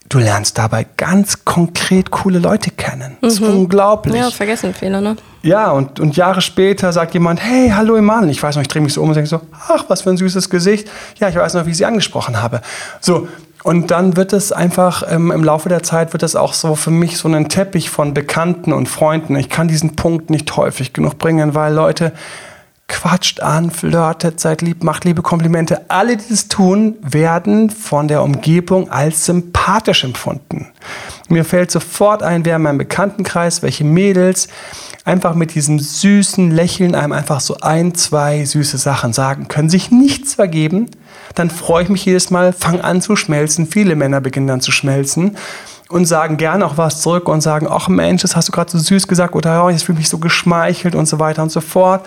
[0.08, 3.16] du lernst dabei ganz konkret coole Leute kennen.
[3.22, 3.60] Das ist mhm.
[3.60, 4.14] unglaublich.
[4.14, 5.16] Ja, vergessen Fehler, ne?
[5.42, 8.30] Ja, und, und Jahre später sagt jemand, hey, hallo Emanuel.
[8.30, 10.16] Ich weiß noch, ich drehe mich so um und denke so, ach, was für ein
[10.16, 10.88] süßes Gesicht.
[11.18, 12.60] Ja, ich weiß noch, wie ich sie angesprochen habe.
[13.00, 13.26] So,
[13.62, 16.90] und dann wird es einfach ähm, im Laufe der Zeit wird es auch so für
[16.90, 19.36] mich so ein Teppich von Bekannten und Freunden.
[19.36, 22.12] Ich kann diesen Punkt nicht häufig genug bringen, weil Leute
[22.88, 25.90] quatscht an, flirtet, seid lieb, macht liebe Komplimente.
[25.90, 30.68] Alle, die das tun, werden von der Umgebung als sympathisch empfunden.
[31.28, 34.48] Mir fällt sofort ein, wer in meinem Bekanntenkreis, welche Mädels
[35.04, 39.90] einfach mit diesem süßen Lächeln einem einfach so ein, zwei süße Sachen sagen können, sich
[39.90, 40.88] nichts vergeben,
[41.34, 43.66] dann freue ich mich jedes Mal, fange an zu schmelzen.
[43.66, 45.36] Viele Männer beginnen dann zu schmelzen
[45.88, 48.78] und sagen gerne auch was zurück und sagen, ach Mensch, das hast du gerade so
[48.78, 51.60] süß gesagt oder oh, jetzt fühle ich mich so geschmeichelt und so weiter und so
[51.60, 52.06] fort.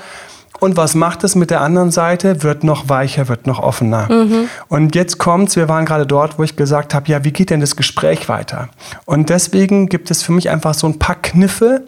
[0.60, 2.42] Und was macht es mit der anderen Seite?
[2.42, 4.12] Wird noch weicher, wird noch offener.
[4.12, 4.50] Mhm.
[4.70, 7.60] Und jetzt kommt's, wir waren gerade dort, wo ich gesagt habe, ja, wie geht denn
[7.60, 8.70] das Gespräch weiter?
[9.06, 11.84] Und deswegen gibt es für mich einfach so ein paar Kniffe.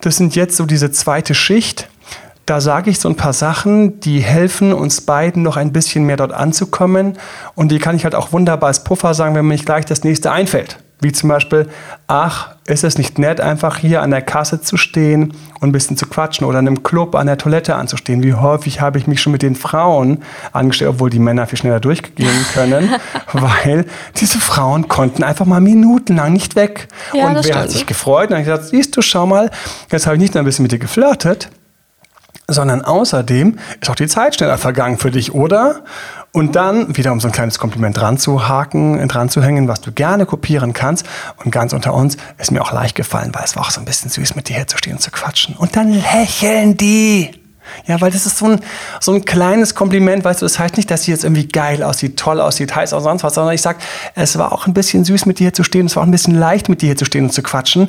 [0.00, 1.88] Das sind jetzt so diese zweite Schicht.
[2.50, 6.16] Da sage ich so ein paar Sachen, die helfen uns beiden noch ein bisschen mehr
[6.16, 7.16] dort anzukommen.
[7.54, 10.02] Und die kann ich halt auch wunderbar als Puffer sagen, wenn mir nicht gleich das
[10.02, 10.78] nächste einfällt.
[11.00, 11.68] Wie zum Beispiel,
[12.08, 15.96] ach, ist es nicht nett, einfach hier an der Kasse zu stehen und ein bisschen
[15.96, 18.24] zu quatschen oder in einem Club an der Toilette anzustehen?
[18.24, 21.78] Wie häufig habe ich mich schon mit den Frauen angestellt, obwohl die Männer viel schneller
[21.78, 22.90] durchgehen können,
[23.32, 23.86] weil
[24.16, 26.88] diese Frauen konnten einfach mal minutenlang nicht weg.
[27.12, 27.58] Ja, und wer stimmt.
[27.58, 28.32] hat sich gefreut?
[28.32, 29.52] Und ich gesagt, siehst du, schau mal,
[29.92, 31.48] jetzt habe ich nicht nur ein bisschen mit dir geflirtet,
[32.52, 35.82] sondern außerdem ist auch die Zeit schneller vergangen für dich, oder?
[36.32, 39.80] Und dann wieder um so ein kleines Kompliment dran zu haken, dran zu hängen, was
[39.80, 41.06] du gerne kopieren kannst.
[41.44, 43.84] Und ganz unter uns ist mir auch leicht gefallen, weil es war auch so ein
[43.84, 45.56] bisschen süß, mit dir herzustehen und zu quatschen.
[45.56, 47.30] Und dann lächeln die.
[47.86, 48.60] Ja, weil das ist so ein,
[49.00, 52.16] so ein kleines Kompliment, weißt du, das heißt nicht, dass sie jetzt irgendwie geil aussieht,
[52.16, 53.76] toll aussieht, heiß oder sonst was, sondern ich sag,
[54.14, 56.10] es war auch ein bisschen süß, mit dir hier zu stehen, es war auch ein
[56.10, 57.88] bisschen leicht, mit dir hier zu stehen und zu quatschen.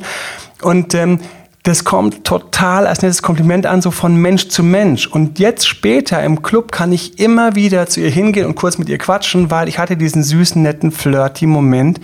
[0.62, 1.20] Und ähm,
[1.62, 5.06] das kommt total als nettes Kompliment an, so von Mensch zu Mensch.
[5.06, 8.88] Und jetzt später im Club kann ich immer wieder zu ihr hingehen und kurz mit
[8.88, 12.00] ihr quatschen, weil ich hatte diesen süßen, netten, flirty Moment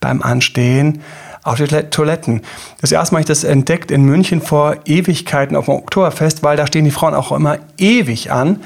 [0.00, 1.02] beim Anstehen
[1.42, 2.40] auf die Toiletten.
[2.80, 6.56] Das erste Mal habe ich das entdeckt in München vor Ewigkeiten auf dem Oktoberfest, weil
[6.56, 8.60] da stehen die Frauen auch immer ewig an.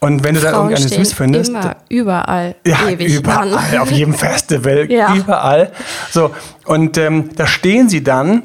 [0.00, 1.50] Und wenn du da irgendeine süß findest.
[1.50, 2.54] Immer, überall.
[2.64, 3.52] Ja, ewig überall.
[3.54, 3.78] An.
[3.78, 5.14] Auf jedem Festival, ja.
[5.14, 5.72] überall.
[6.10, 6.30] So,
[6.66, 8.44] und ähm, da stehen sie dann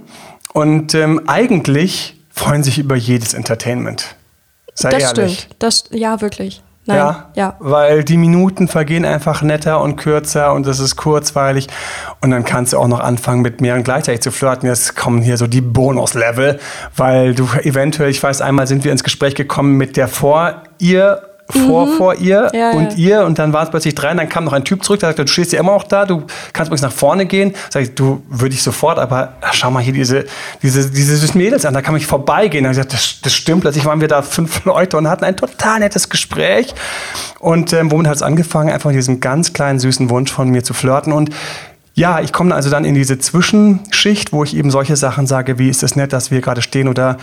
[0.54, 4.16] und ähm, eigentlich freuen sich über jedes Entertainment.
[4.74, 5.40] Sei das ehrlich.
[5.40, 5.56] stimmt.
[5.60, 6.64] Das, ja, wirklich.
[6.86, 11.68] Nein, ja, ja, weil die Minuten vergehen einfach netter und kürzer und es ist kurzweilig.
[12.20, 14.68] Und dann kannst du auch noch anfangen, mit mehreren gleichzeitig zu flirten.
[14.68, 16.60] Jetzt kommen hier so die Bonus-Level,
[16.98, 21.22] weil du eventuell, ich weiß, einmal sind wir ins Gespräch gekommen mit der vor ihr
[21.54, 21.98] vor, mhm.
[21.98, 22.98] vor ihr ja, und ja.
[22.98, 25.10] ihr und dann waren es plötzlich drei und dann kam noch ein Typ zurück, der
[25.10, 27.54] sagte, du stehst ja immer noch da, du kannst übrigens nach vorne gehen.
[27.70, 30.26] Sag ich, du würde ich sofort, aber ach, schau mal hier diese,
[30.62, 32.64] diese, diese Mädels an, da kann ich vorbeigehen.
[32.64, 35.24] Dann habe ich gesagt, das, das stimmt, plötzlich waren wir da fünf Leute und hatten
[35.24, 36.74] ein total nettes Gespräch
[37.40, 40.74] und ähm, womit hat es angefangen, einfach diesen ganz kleinen süßen Wunsch von mir zu
[40.74, 41.30] flirten und
[41.96, 45.70] ja, ich komme also dann in diese Zwischenschicht, wo ich eben solche Sachen sage, wie
[45.70, 47.18] ist es nett, dass wir gerade stehen oder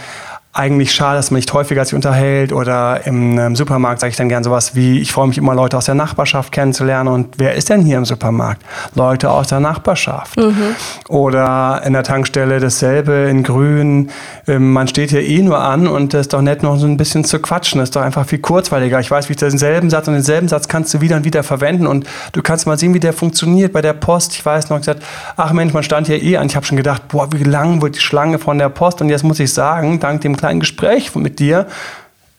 [0.53, 4.29] eigentlich schade, dass man nicht häufiger sich unterhält oder im, im Supermarkt sage ich dann
[4.29, 7.69] gern sowas wie, ich freue mich immer Leute aus der Nachbarschaft kennenzulernen und wer ist
[7.69, 8.61] denn hier im Supermarkt?
[8.97, 10.37] Leute aus der Nachbarschaft.
[10.39, 10.75] Mhm.
[11.09, 14.11] Oder in der Tankstelle dasselbe in grün,
[14.49, 16.97] ähm, man steht hier eh nur an und es ist doch nett noch so ein
[16.97, 18.99] bisschen zu quatschen, das ist doch einfach viel kurzweiliger.
[18.99, 21.87] Ich weiß, wie ich denselben Satz und denselben Satz kannst du wieder und wieder verwenden
[21.87, 24.35] und du kannst mal sehen, wie der funktioniert bei der Post.
[24.35, 25.05] Ich weiß noch, gesagt,
[25.37, 26.47] ach Mensch, man stand hier eh an.
[26.49, 29.23] Ich habe schon gedacht, boah, wie lang wird die Schlange von der Post und jetzt
[29.23, 31.67] muss ich sagen, dank dem kleinen Gespräch mit dir,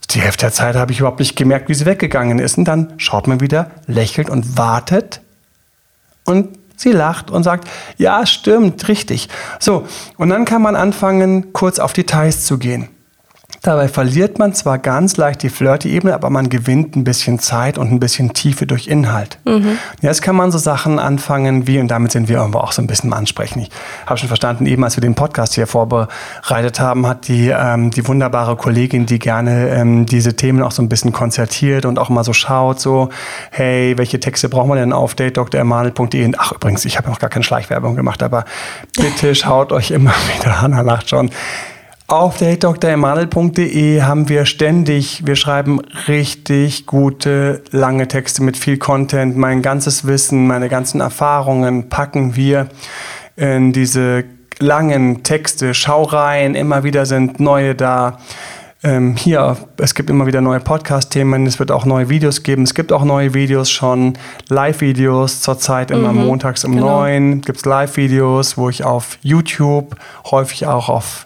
[0.10, 2.58] die Hälfte der Zeit habe ich überhaupt nicht gemerkt, wie sie weggegangen ist.
[2.58, 5.22] Und dann schaut man wieder, lächelt und wartet.
[6.26, 9.30] Und sie lacht und sagt, ja, stimmt, richtig.
[9.60, 9.88] So,
[10.18, 12.90] und dann kann man anfangen, kurz auf Details zu gehen.
[13.62, 17.92] Dabei verliert man zwar ganz leicht die Flirty-Ebene, aber man gewinnt ein bisschen Zeit und
[17.92, 19.38] ein bisschen Tiefe durch Inhalt.
[19.46, 19.78] Mhm.
[20.02, 22.88] Jetzt kann man so Sachen anfangen wie, und damit sind wir irgendwo auch so ein
[22.88, 23.60] bisschen ansprechen.
[23.60, 23.70] Ich
[24.06, 28.08] habe schon verstanden, eben als wir den Podcast hier vorbereitet haben, hat die, ähm, die
[28.08, 32.24] wunderbare Kollegin, die gerne ähm, diese Themen auch so ein bisschen konzertiert und auch mal
[32.24, 33.10] so schaut, so,
[33.52, 36.32] hey, welche Texte brauchen wir denn auf datedrmanel.de?
[36.38, 38.46] Ach, übrigens, ich habe noch gar keine Schleichwerbung gemacht, aber
[38.98, 41.30] bitte schaut euch immer wieder, Hanna lacht schon,
[42.12, 49.38] auf datedremanuel.de haben wir ständig, wir schreiben richtig gute, lange Texte mit viel Content.
[49.38, 52.68] Mein ganzes Wissen, meine ganzen Erfahrungen packen wir
[53.38, 54.26] in diese
[54.60, 56.54] langen Texte, Schaureien.
[56.54, 58.18] Immer wieder sind neue da.
[58.84, 62.64] Ähm, hier, es gibt immer wieder neue Podcast-Themen, es wird auch neue Videos geben.
[62.64, 64.18] Es gibt auch neue Videos schon,
[64.50, 67.04] Live-Videos zurzeit immer mhm, montags um genau.
[67.04, 67.42] neun.
[67.42, 69.96] Gibt es Live-Videos, wo ich auf YouTube,
[70.30, 71.26] häufig auch auf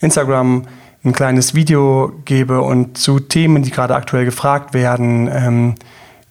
[0.00, 0.64] Instagram
[1.04, 5.74] ein kleines Video gebe und zu Themen, die gerade aktuell gefragt werden, ähm,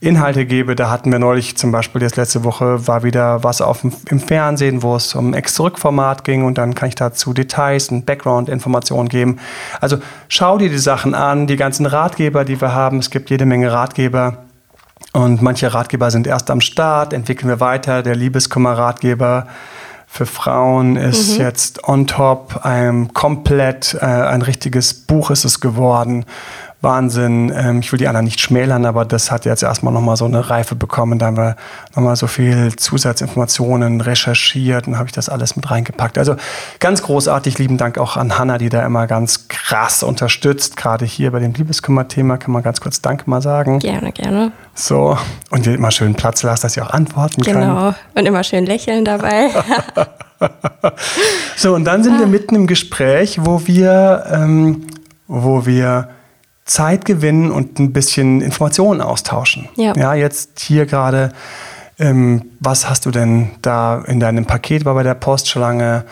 [0.01, 0.75] Inhalte gebe.
[0.75, 4.19] Da hatten wir neulich zum Beispiel jetzt letzte Woche war wieder was auf dem, im
[4.19, 9.39] Fernsehen, wo es um Ex-Zurück-Format ging und dann kann ich dazu Details und Background-Informationen geben.
[9.81, 9.97] Also
[10.29, 12.99] schau dir die Sachen an, die ganzen Ratgeber, die wir haben.
[12.99, 14.45] Es gibt jede Menge Ratgeber.
[15.11, 18.03] Und manche Ratgeber sind erst am Start, entwickeln wir weiter.
[18.03, 19.47] Der Liebeskummer-Ratgeber
[20.11, 21.41] für Frauen ist mhm.
[21.41, 26.25] jetzt on top, ein komplett, äh, ein richtiges Buch ist es geworden.
[26.81, 27.51] Wahnsinn.
[27.53, 30.49] Ähm, ich will die anderen nicht schmälern, aber das hat jetzt erstmal nochmal so eine
[30.49, 31.19] Reife bekommen.
[31.19, 31.55] Da haben wir
[31.95, 36.17] nochmal so viel Zusatzinformationen recherchiert und habe ich das alles mit reingepackt.
[36.17, 36.35] Also
[36.79, 37.57] ganz großartig.
[37.59, 40.77] Lieben Dank auch an Hanna, die da immer ganz krass unterstützt.
[40.77, 43.79] Gerade hier bei dem Liebeskümmer-Thema kann man ganz kurz Danke mal sagen.
[43.79, 44.53] Gerne, gerne.
[44.73, 45.17] So,
[45.49, 47.59] und immer schön Platz lässt, dass sie auch antworten genau.
[47.59, 47.75] kann.
[47.75, 49.49] Genau, und immer schön lächeln dabei.
[51.57, 52.19] so, und dann sind ah.
[52.19, 54.87] wir mitten im Gespräch, wo wir, ähm,
[55.27, 56.09] wo wir
[56.69, 59.67] Zeit gewinnen und ein bisschen Informationen austauschen.
[59.75, 61.31] Ja, ja jetzt hier gerade,
[61.97, 66.05] ähm, was hast du denn da in deinem Paket, war bei der Postschlange?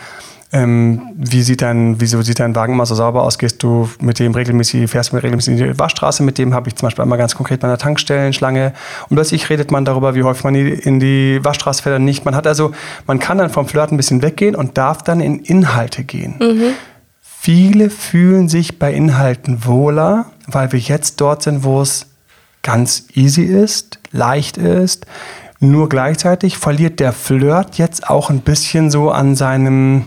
[0.50, 3.38] Ähm, wie sieht dein, wieso sieht dein Wagen immer so sauber aus?
[3.38, 6.22] Gehst du mit dem regelmäßig, fährst du mit regelmäßig in die Waschstraße?
[6.22, 8.72] Mit dem habe ich zum Beispiel einmal ganz konkret bei einer Tankstellenschlange.
[9.10, 12.24] Und plötzlich redet man darüber, wie häufig man in die Waschstraße fährt oder nicht.
[12.24, 12.72] Man hat also,
[13.06, 16.36] man kann dann vom Flirten ein bisschen weggehen und darf dann in Inhalte gehen.
[16.40, 16.74] Mhm.
[17.40, 22.06] Viele fühlen sich bei Inhalten wohler, weil wir jetzt dort sind, wo es
[22.62, 25.06] ganz easy ist, leicht ist.
[25.60, 30.06] Nur gleichzeitig verliert der Flirt jetzt auch ein bisschen so an seinem,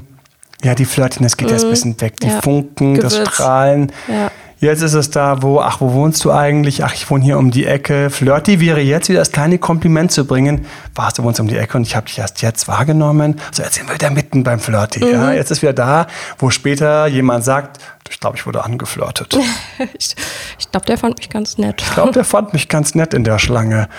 [0.61, 1.53] ja, die Flirtiness geht mhm.
[1.53, 2.19] jetzt ein bisschen weg.
[2.19, 2.41] Die ja.
[2.41, 3.15] Funken, Gewürz.
[3.15, 3.91] das Strahlen.
[4.07, 4.29] Ja.
[4.61, 6.83] Jetzt ist es da, wo, ach, wo wohnst du eigentlich?
[6.83, 8.11] Ach, ich wohne hier um die Ecke.
[8.11, 10.67] Flirty wäre jetzt wieder das kleine Kompliment zu bringen.
[10.93, 13.41] Warst du wohnst um die Ecke und ich habe dich erst jetzt wahrgenommen.
[13.51, 15.03] So, jetzt sind wir wieder mitten beim Flirty.
[15.03, 15.11] Mhm.
[15.11, 16.05] Ja, jetzt ist wieder da,
[16.37, 19.35] wo später jemand sagt, ich glaube, ich wurde angeflirtet.
[19.97, 20.15] ich,
[20.59, 21.81] ich glaube, der fand mich ganz nett.
[21.81, 23.89] Ich glaube, der fand mich ganz nett in der Schlange.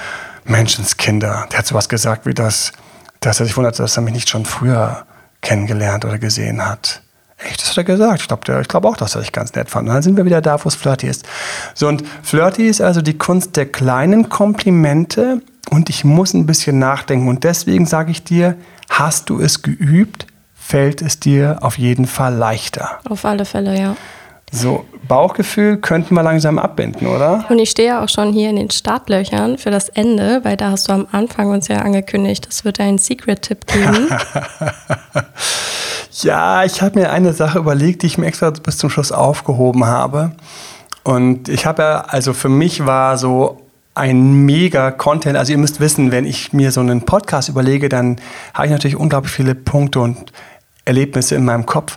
[0.44, 1.48] Menschenskinder.
[1.50, 2.70] Der hat sowas gesagt wie das,
[3.18, 5.06] dass er sich wundert, dass er mich nicht schon früher
[5.40, 7.01] kennengelernt oder gesehen hat.
[7.48, 8.20] Echt, das hat er gesagt.
[8.22, 9.88] Ich glaube glaub auch, dass er dich ganz nett fand.
[9.88, 11.24] Und dann sind wir wieder da, wo es Flirty ist.
[11.74, 15.42] So, und Flirty ist also die Kunst der kleinen Komplimente.
[15.70, 17.28] Und ich muss ein bisschen nachdenken.
[17.28, 18.56] Und deswegen sage ich dir,
[18.90, 23.00] hast du es geübt, fällt es dir auf jeden Fall leichter.
[23.08, 23.96] Auf alle Fälle, ja.
[24.54, 27.46] So, Bauchgefühl könnten wir langsam abbinden, oder?
[27.48, 30.70] Und ich stehe ja auch schon hier in den Startlöchern für das Ende, weil da
[30.70, 34.08] hast du am Anfang uns ja angekündigt, es wird einen Secret-Tipp geben.
[36.20, 39.86] Ja, ich habe mir eine Sache überlegt, die ich mir extra bis zum Schluss aufgehoben
[39.86, 40.32] habe.
[41.04, 43.62] Und ich habe ja, also für mich war so
[43.94, 45.36] ein mega Content.
[45.36, 48.20] Also ihr müsst wissen, wenn ich mir so einen Podcast überlege, dann
[48.52, 50.32] habe ich natürlich unglaublich viele Punkte und
[50.84, 51.96] Erlebnisse in meinem Kopf.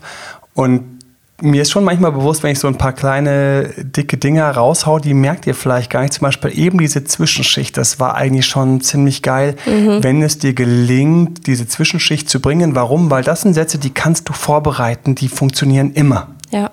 [0.53, 0.94] Und
[1.41, 5.13] mir ist schon manchmal bewusst, wenn ich so ein paar kleine, dicke Dinger raushau, die
[5.13, 6.13] merkt ihr vielleicht gar nicht.
[6.13, 10.01] Zum Beispiel eben diese Zwischenschicht, das war eigentlich schon ziemlich geil, mhm.
[10.01, 12.75] wenn es dir gelingt, diese Zwischenschicht zu bringen.
[12.75, 13.11] Warum?
[13.11, 16.27] Weil das sind Sätze, die kannst du vorbereiten, die funktionieren immer.
[16.51, 16.71] Ja.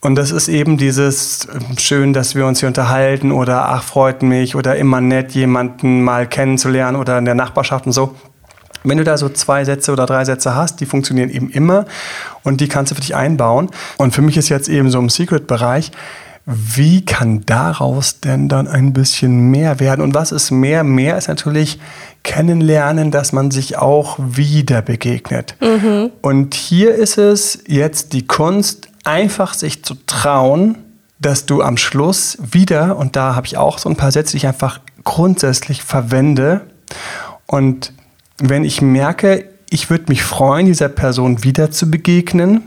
[0.00, 4.22] Und das ist eben dieses ähm, schön, dass wir uns hier unterhalten oder ach, freut
[4.22, 8.16] mich oder immer nett, jemanden mal kennenzulernen oder in der Nachbarschaft und so.
[8.84, 11.86] Wenn du da so zwei Sätze oder drei Sätze hast, die funktionieren eben immer
[12.42, 13.70] und die kannst du für dich einbauen.
[13.96, 15.92] Und für mich ist jetzt eben so im Secret-Bereich,
[16.44, 20.00] wie kann daraus denn dann ein bisschen mehr werden?
[20.00, 20.82] Und was ist mehr?
[20.82, 21.78] Mehr ist natürlich
[22.24, 25.54] kennenlernen, dass man sich auch wieder begegnet.
[25.60, 26.10] Mhm.
[26.20, 30.78] Und hier ist es jetzt die Kunst, einfach sich zu trauen,
[31.20, 34.38] dass du am Schluss wieder, und da habe ich auch so ein paar Sätze, die
[34.38, 36.62] ich einfach grundsätzlich verwende.
[37.46, 37.92] Und
[38.38, 42.62] wenn ich merke, ich würde mich freuen, dieser Person wieder zu begegnen,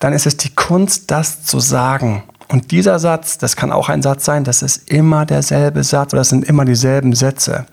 [0.00, 2.24] dann ist es die Kunst, das zu sagen.
[2.48, 6.20] Und dieser Satz, das kann auch ein Satz sein, das ist immer derselbe Satz oder
[6.20, 7.66] das sind immer dieselben Sätze.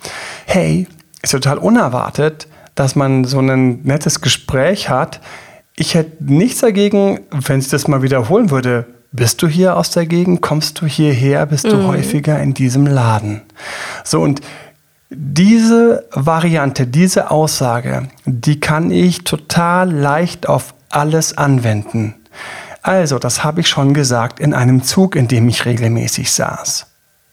[0.45, 0.87] Hey,
[1.21, 5.19] ist total unerwartet, dass man so ein nettes Gespräch hat.
[5.75, 8.85] Ich hätte nichts dagegen, wenn sich das mal wiederholen würde.
[9.11, 10.41] Bist du hier aus der Gegend?
[10.41, 11.45] Kommst du hierher?
[11.45, 11.87] Bist du mhm.
[11.87, 13.41] häufiger in diesem Laden?
[14.05, 14.39] So, und
[15.09, 22.15] diese Variante, diese Aussage, die kann ich total leicht auf alles anwenden.
[22.81, 26.85] Also, das habe ich schon gesagt in einem Zug, in dem ich regelmäßig saß.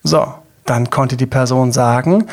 [0.02, 0.26] So,
[0.64, 2.26] dann konnte die Person sagen,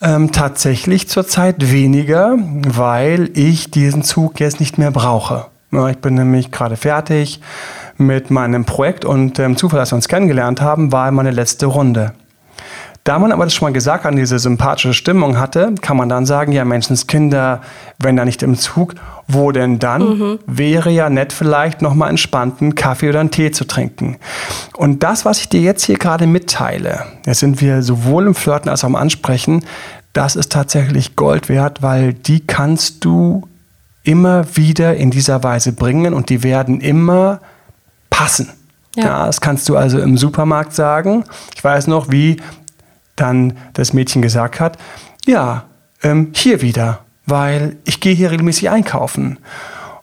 [0.00, 5.46] ähm, tatsächlich zurzeit weniger, weil ich diesen Zug jetzt nicht mehr brauche.
[5.72, 7.40] Ja, ich bin nämlich gerade fertig
[7.96, 11.66] mit meinem Projekt und im ähm, Zufall, als wir uns kennengelernt haben, war meine letzte
[11.66, 12.12] Runde.
[13.04, 16.24] Da man aber das schon mal gesagt hat, diese sympathische Stimmung hatte, kann man dann
[16.24, 17.60] sagen, ja, Menschenskinder,
[17.98, 18.94] wenn da nicht im Zug,
[19.28, 20.18] wo denn dann?
[20.18, 20.38] Mhm.
[20.46, 24.16] Wäre ja nett vielleicht nochmal entspannten Kaffee oder einen Tee zu trinken.
[24.74, 28.70] Und das, was ich dir jetzt hier gerade mitteile, jetzt sind wir sowohl im Flirten
[28.70, 29.66] als auch im Ansprechen,
[30.14, 33.46] das ist tatsächlich Gold wert, weil die kannst du
[34.02, 37.40] immer wieder in dieser Weise bringen und die werden immer
[38.08, 38.48] passen.
[38.96, 39.04] Ja.
[39.04, 39.26] ja.
[39.26, 41.24] das kannst du also im Supermarkt sagen.
[41.54, 42.36] Ich weiß noch, wie
[43.16, 44.78] dann das Mädchen gesagt hat,
[45.26, 45.64] ja,
[46.02, 49.38] ähm, hier wieder, weil ich gehe hier regelmäßig einkaufen.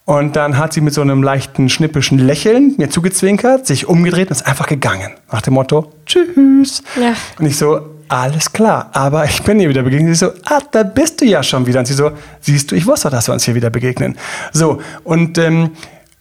[0.06, 4.32] Und dann hat sie mit so einem leichten schnippischen Lächeln mir zugezwinkert, sich umgedreht und
[4.32, 5.12] ist einfach gegangen.
[5.32, 6.84] Nach dem Motto, tschüss.
[7.00, 7.14] Ja.
[7.40, 10.16] Und ich so, alles klar, aber ich bin ihr wieder begegnet.
[10.16, 11.80] Sie so, ah, da bist du ja schon wieder.
[11.80, 14.18] Und sie so, siehst du, ich wusste, dass wir uns hier wieder begegnen.
[14.52, 15.72] So, und ähm,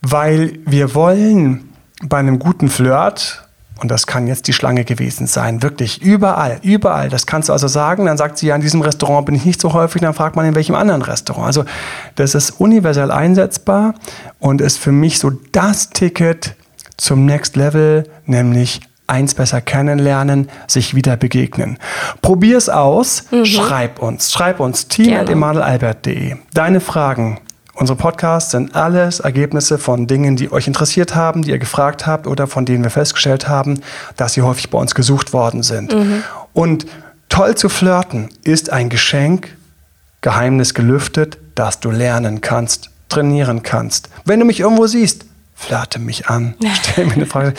[0.03, 1.70] weil wir wollen
[2.03, 3.45] bei einem guten Flirt
[3.81, 5.62] und das kann jetzt die Schlange gewesen sein.
[5.62, 7.09] Wirklich überall, überall.
[7.09, 8.07] Das kannst du also sagen.
[8.07, 10.03] Dann sagt sie, ja, in diesem Restaurant bin ich nicht so häufig.
[10.03, 11.47] Dann fragt man, in welchem anderen Restaurant.
[11.47, 11.64] Also
[12.16, 13.95] das ist universell einsetzbar
[14.39, 16.55] und ist für mich so das Ticket
[16.99, 21.78] zum Next Level, nämlich eins besser kennenlernen, sich wieder begegnen.
[22.22, 23.45] Probier's aus, mhm.
[23.45, 26.37] schreib uns, schreib uns team.emanuelalbert.de.
[26.55, 27.41] Deine Fragen,
[27.81, 32.26] Unsere Podcasts sind alles Ergebnisse von Dingen, die euch interessiert haben, die ihr gefragt habt
[32.26, 33.81] oder von denen wir festgestellt haben,
[34.18, 35.95] dass sie häufig bei uns gesucht worden sind.
[35.95, 36.22] Mhm.
[36.53, 36.85] Und
[37.31, 39.57] toll zu flirten ist ein Geschenk,
[40.20, 44.11] Geheimnis gelüftet, das du lernen kannst, trainieren kannst.
[44.26, 45.24] Wenn du mich irgendwo siehst,
[45.55, 46.57] flirte mich an.
[46.83, 47.55] Stell mir eine Frage.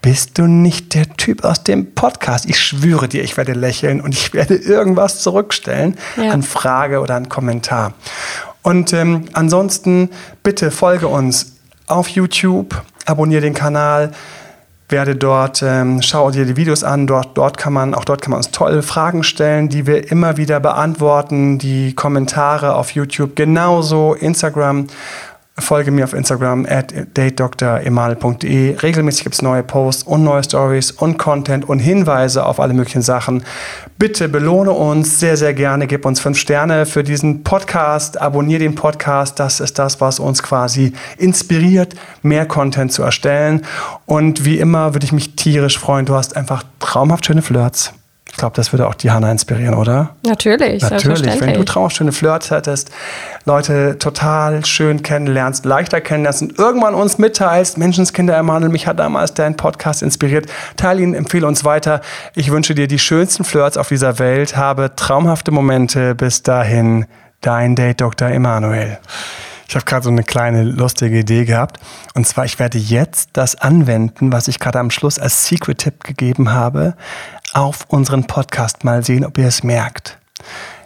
[0.00, 2.48] Bist du nicht der Typ aus dem Podcast?
[2.48, 6.30] Ich schwöre dir, ich werde lächeln und ich werde irgendwas zurückstellen ja.
[6.30, 7.92] an Frage oder an Kommentar.
[8.66, 10.10] Und ähm, ansonsten
[10.42, 11.52] bitte folge uns
[11.86, 14.10] auf YouTube, abonniere den Kanal,
[14.88, 17.06] werde dort, ähm, schau dir die Videos an.
[17.06, 20.36] Dort, dort kann man, auch dort kann man uns tolle Fragen stellen, die wir immer
[20.36, 21.58] wieder beantworten.
[21.58, 24.88] Die Kommentare auf YouTube genauso, Instagram
[25.58, 28.76] Folge mir auf Instagram at datedremal.de.
[28.76, 33.00] Regelmäßig gibt es neue Posts und neue Stories und Content und Hinweise auf alle möglichen
[33.00, 33.42] Sachen.
[33.98, 35.86] Bitte belohne uns sehr, sehr gerne.
[35.86, 38.20] Gib uns fünf Sterne für diesen Podcast.
[38.20, 39.40] Abonniere den Podcast.
[39.40, 43.64] Das ist das, was uns quasi inspiriert, mehr Content zu erstellen.
[44.04, 46.04] Und wie immer würde ich mich tierisch freuen.
[46.04, 47.94] Du hast einfach traumhaft schöne Flirts.
[48.36, 50.10] Ich glaube, das würde auch die Hanna inspirieren, oder?
[50.22, 50.82] Natürlich.
[50.82, 51.40] Natürlich.
[51.40, 52.90] Wenn du traumschöne Flirts hättest,
[53.46, 59.32] Leute total schön kennenlernst, leichter kennenlernst und irgendwann uns mitteilst, Menschenskinder Emanuel, mich hat damals
[59.32, 60.52] dein Podcast inspiriert.
[60.76, 62.02] Teil ihn, empfehle uns weiter.
[62.34, 64.54] Ich wünsche dir die schönsten Flirts auf dieser Welt.
[64.54, 66.14] Habe traumhafte Momente.
[66.14, 67.06] Bis dahin,
[67.40, 68.28] dein Date Dr.
[68.28, 68.98] Emanuel.
[69.68, 71.80] Ich habe gerade so eine kleine lustige Idee gehabt.
[72.14, 76.52] Und zwar, ich werde jetzt das anwenden, was ich gerade am Schluss als Secret-Tipp gegeben
[76.52, 76.94] habe,
[77.56, 80.18] auf unseren Podcast mal sehen, ob ihr es merkt.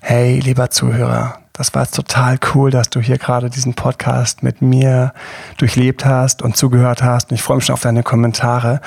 [0.00, 4.62] Hey, lieber Zuhörer, das war jetzt total cool, dass du hier gerade diesen Podcast mit
[4.62, 5.12] mir
[5.58, 7.30] durchlebt hast und zugehört hast.
[7.30, 8.80] Und ich freue mich schon auf deine Kommentare.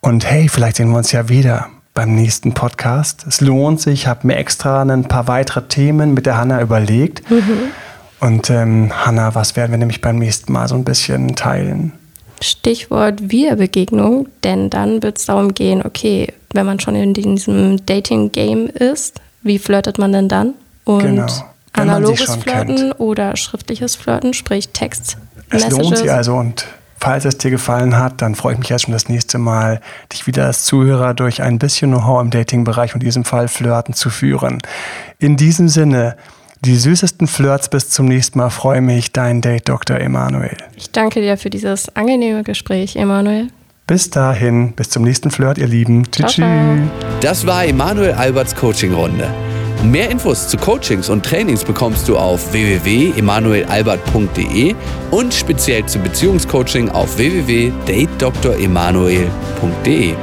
[0.00, 3.24] Und hey, vielleicht sehen wir uns ja wieder beim nächsten Podcast.
[3.28, 4.00] Es lohnt sich.
[4.00, 7.30] Ich habe mir extra ein paar weitere Themen mit der Hanna überlegt.
[7.30, 7.70] Mhm.
[8.18, 11.92] Und ähm, Hanna, was werden wir nämlich beim nächsten Mal so ein bisschen teilen?
[12.40, 18.68] Stichwort Wir-Begegnung, denn dann wird es darum gehen, okay, wenn man schon in diesem Dating-Game
[18.68, 20.54] ist, wie flirtet man denn dann?
[20.84, 21.26] Und genau.
[21.72, 23.00] analoges Flirten kennt.
[23.00, 25.18] oder schriftliches Flirten, sprich Text.
[25.50, 25.78] Es Messages.
[25.78, 26.66] lohnt sich also und
[26.98, 29.80] falls es dir gefallen hat, dann freue ich mich jetzt schon das nächste Mal,
[30.12, 33.94] dich wieder als Zuhörer durch ein bisschen Know-how im Dating-Bereich und in diesem Fall Flirten
[33.94, 34.60] zu führen.
[35.18, 36.16] In diesem Sinne,
[36.64, 37.68] die süßesten Flirts.
[37.68, 38.50] Bis zum nächsten Mal.
[38.50, 39.98] Freue mich, dein Date Dr.
[39.98, 40.56] Emanuel.
[40.76, 43.48] Ich danke dir für dieses angenehme Gespräch, Emanuel.
[43.86, 46.04] Bis dahin, bis zum nächsten Flirt, ihr Lieben.
[46.10, 46.40] Tschüss.
[47.20, 49.28] Das war Emanuel Alberts Coaching-Runde.
[49.82, 54.74] Mehr Infos zu Coachings und Trainings bekommst du auf www.emanuelalbert.de
[55.12, 60.14] und speziell zum Beziehungscoaching auf www.datedremanuel.de.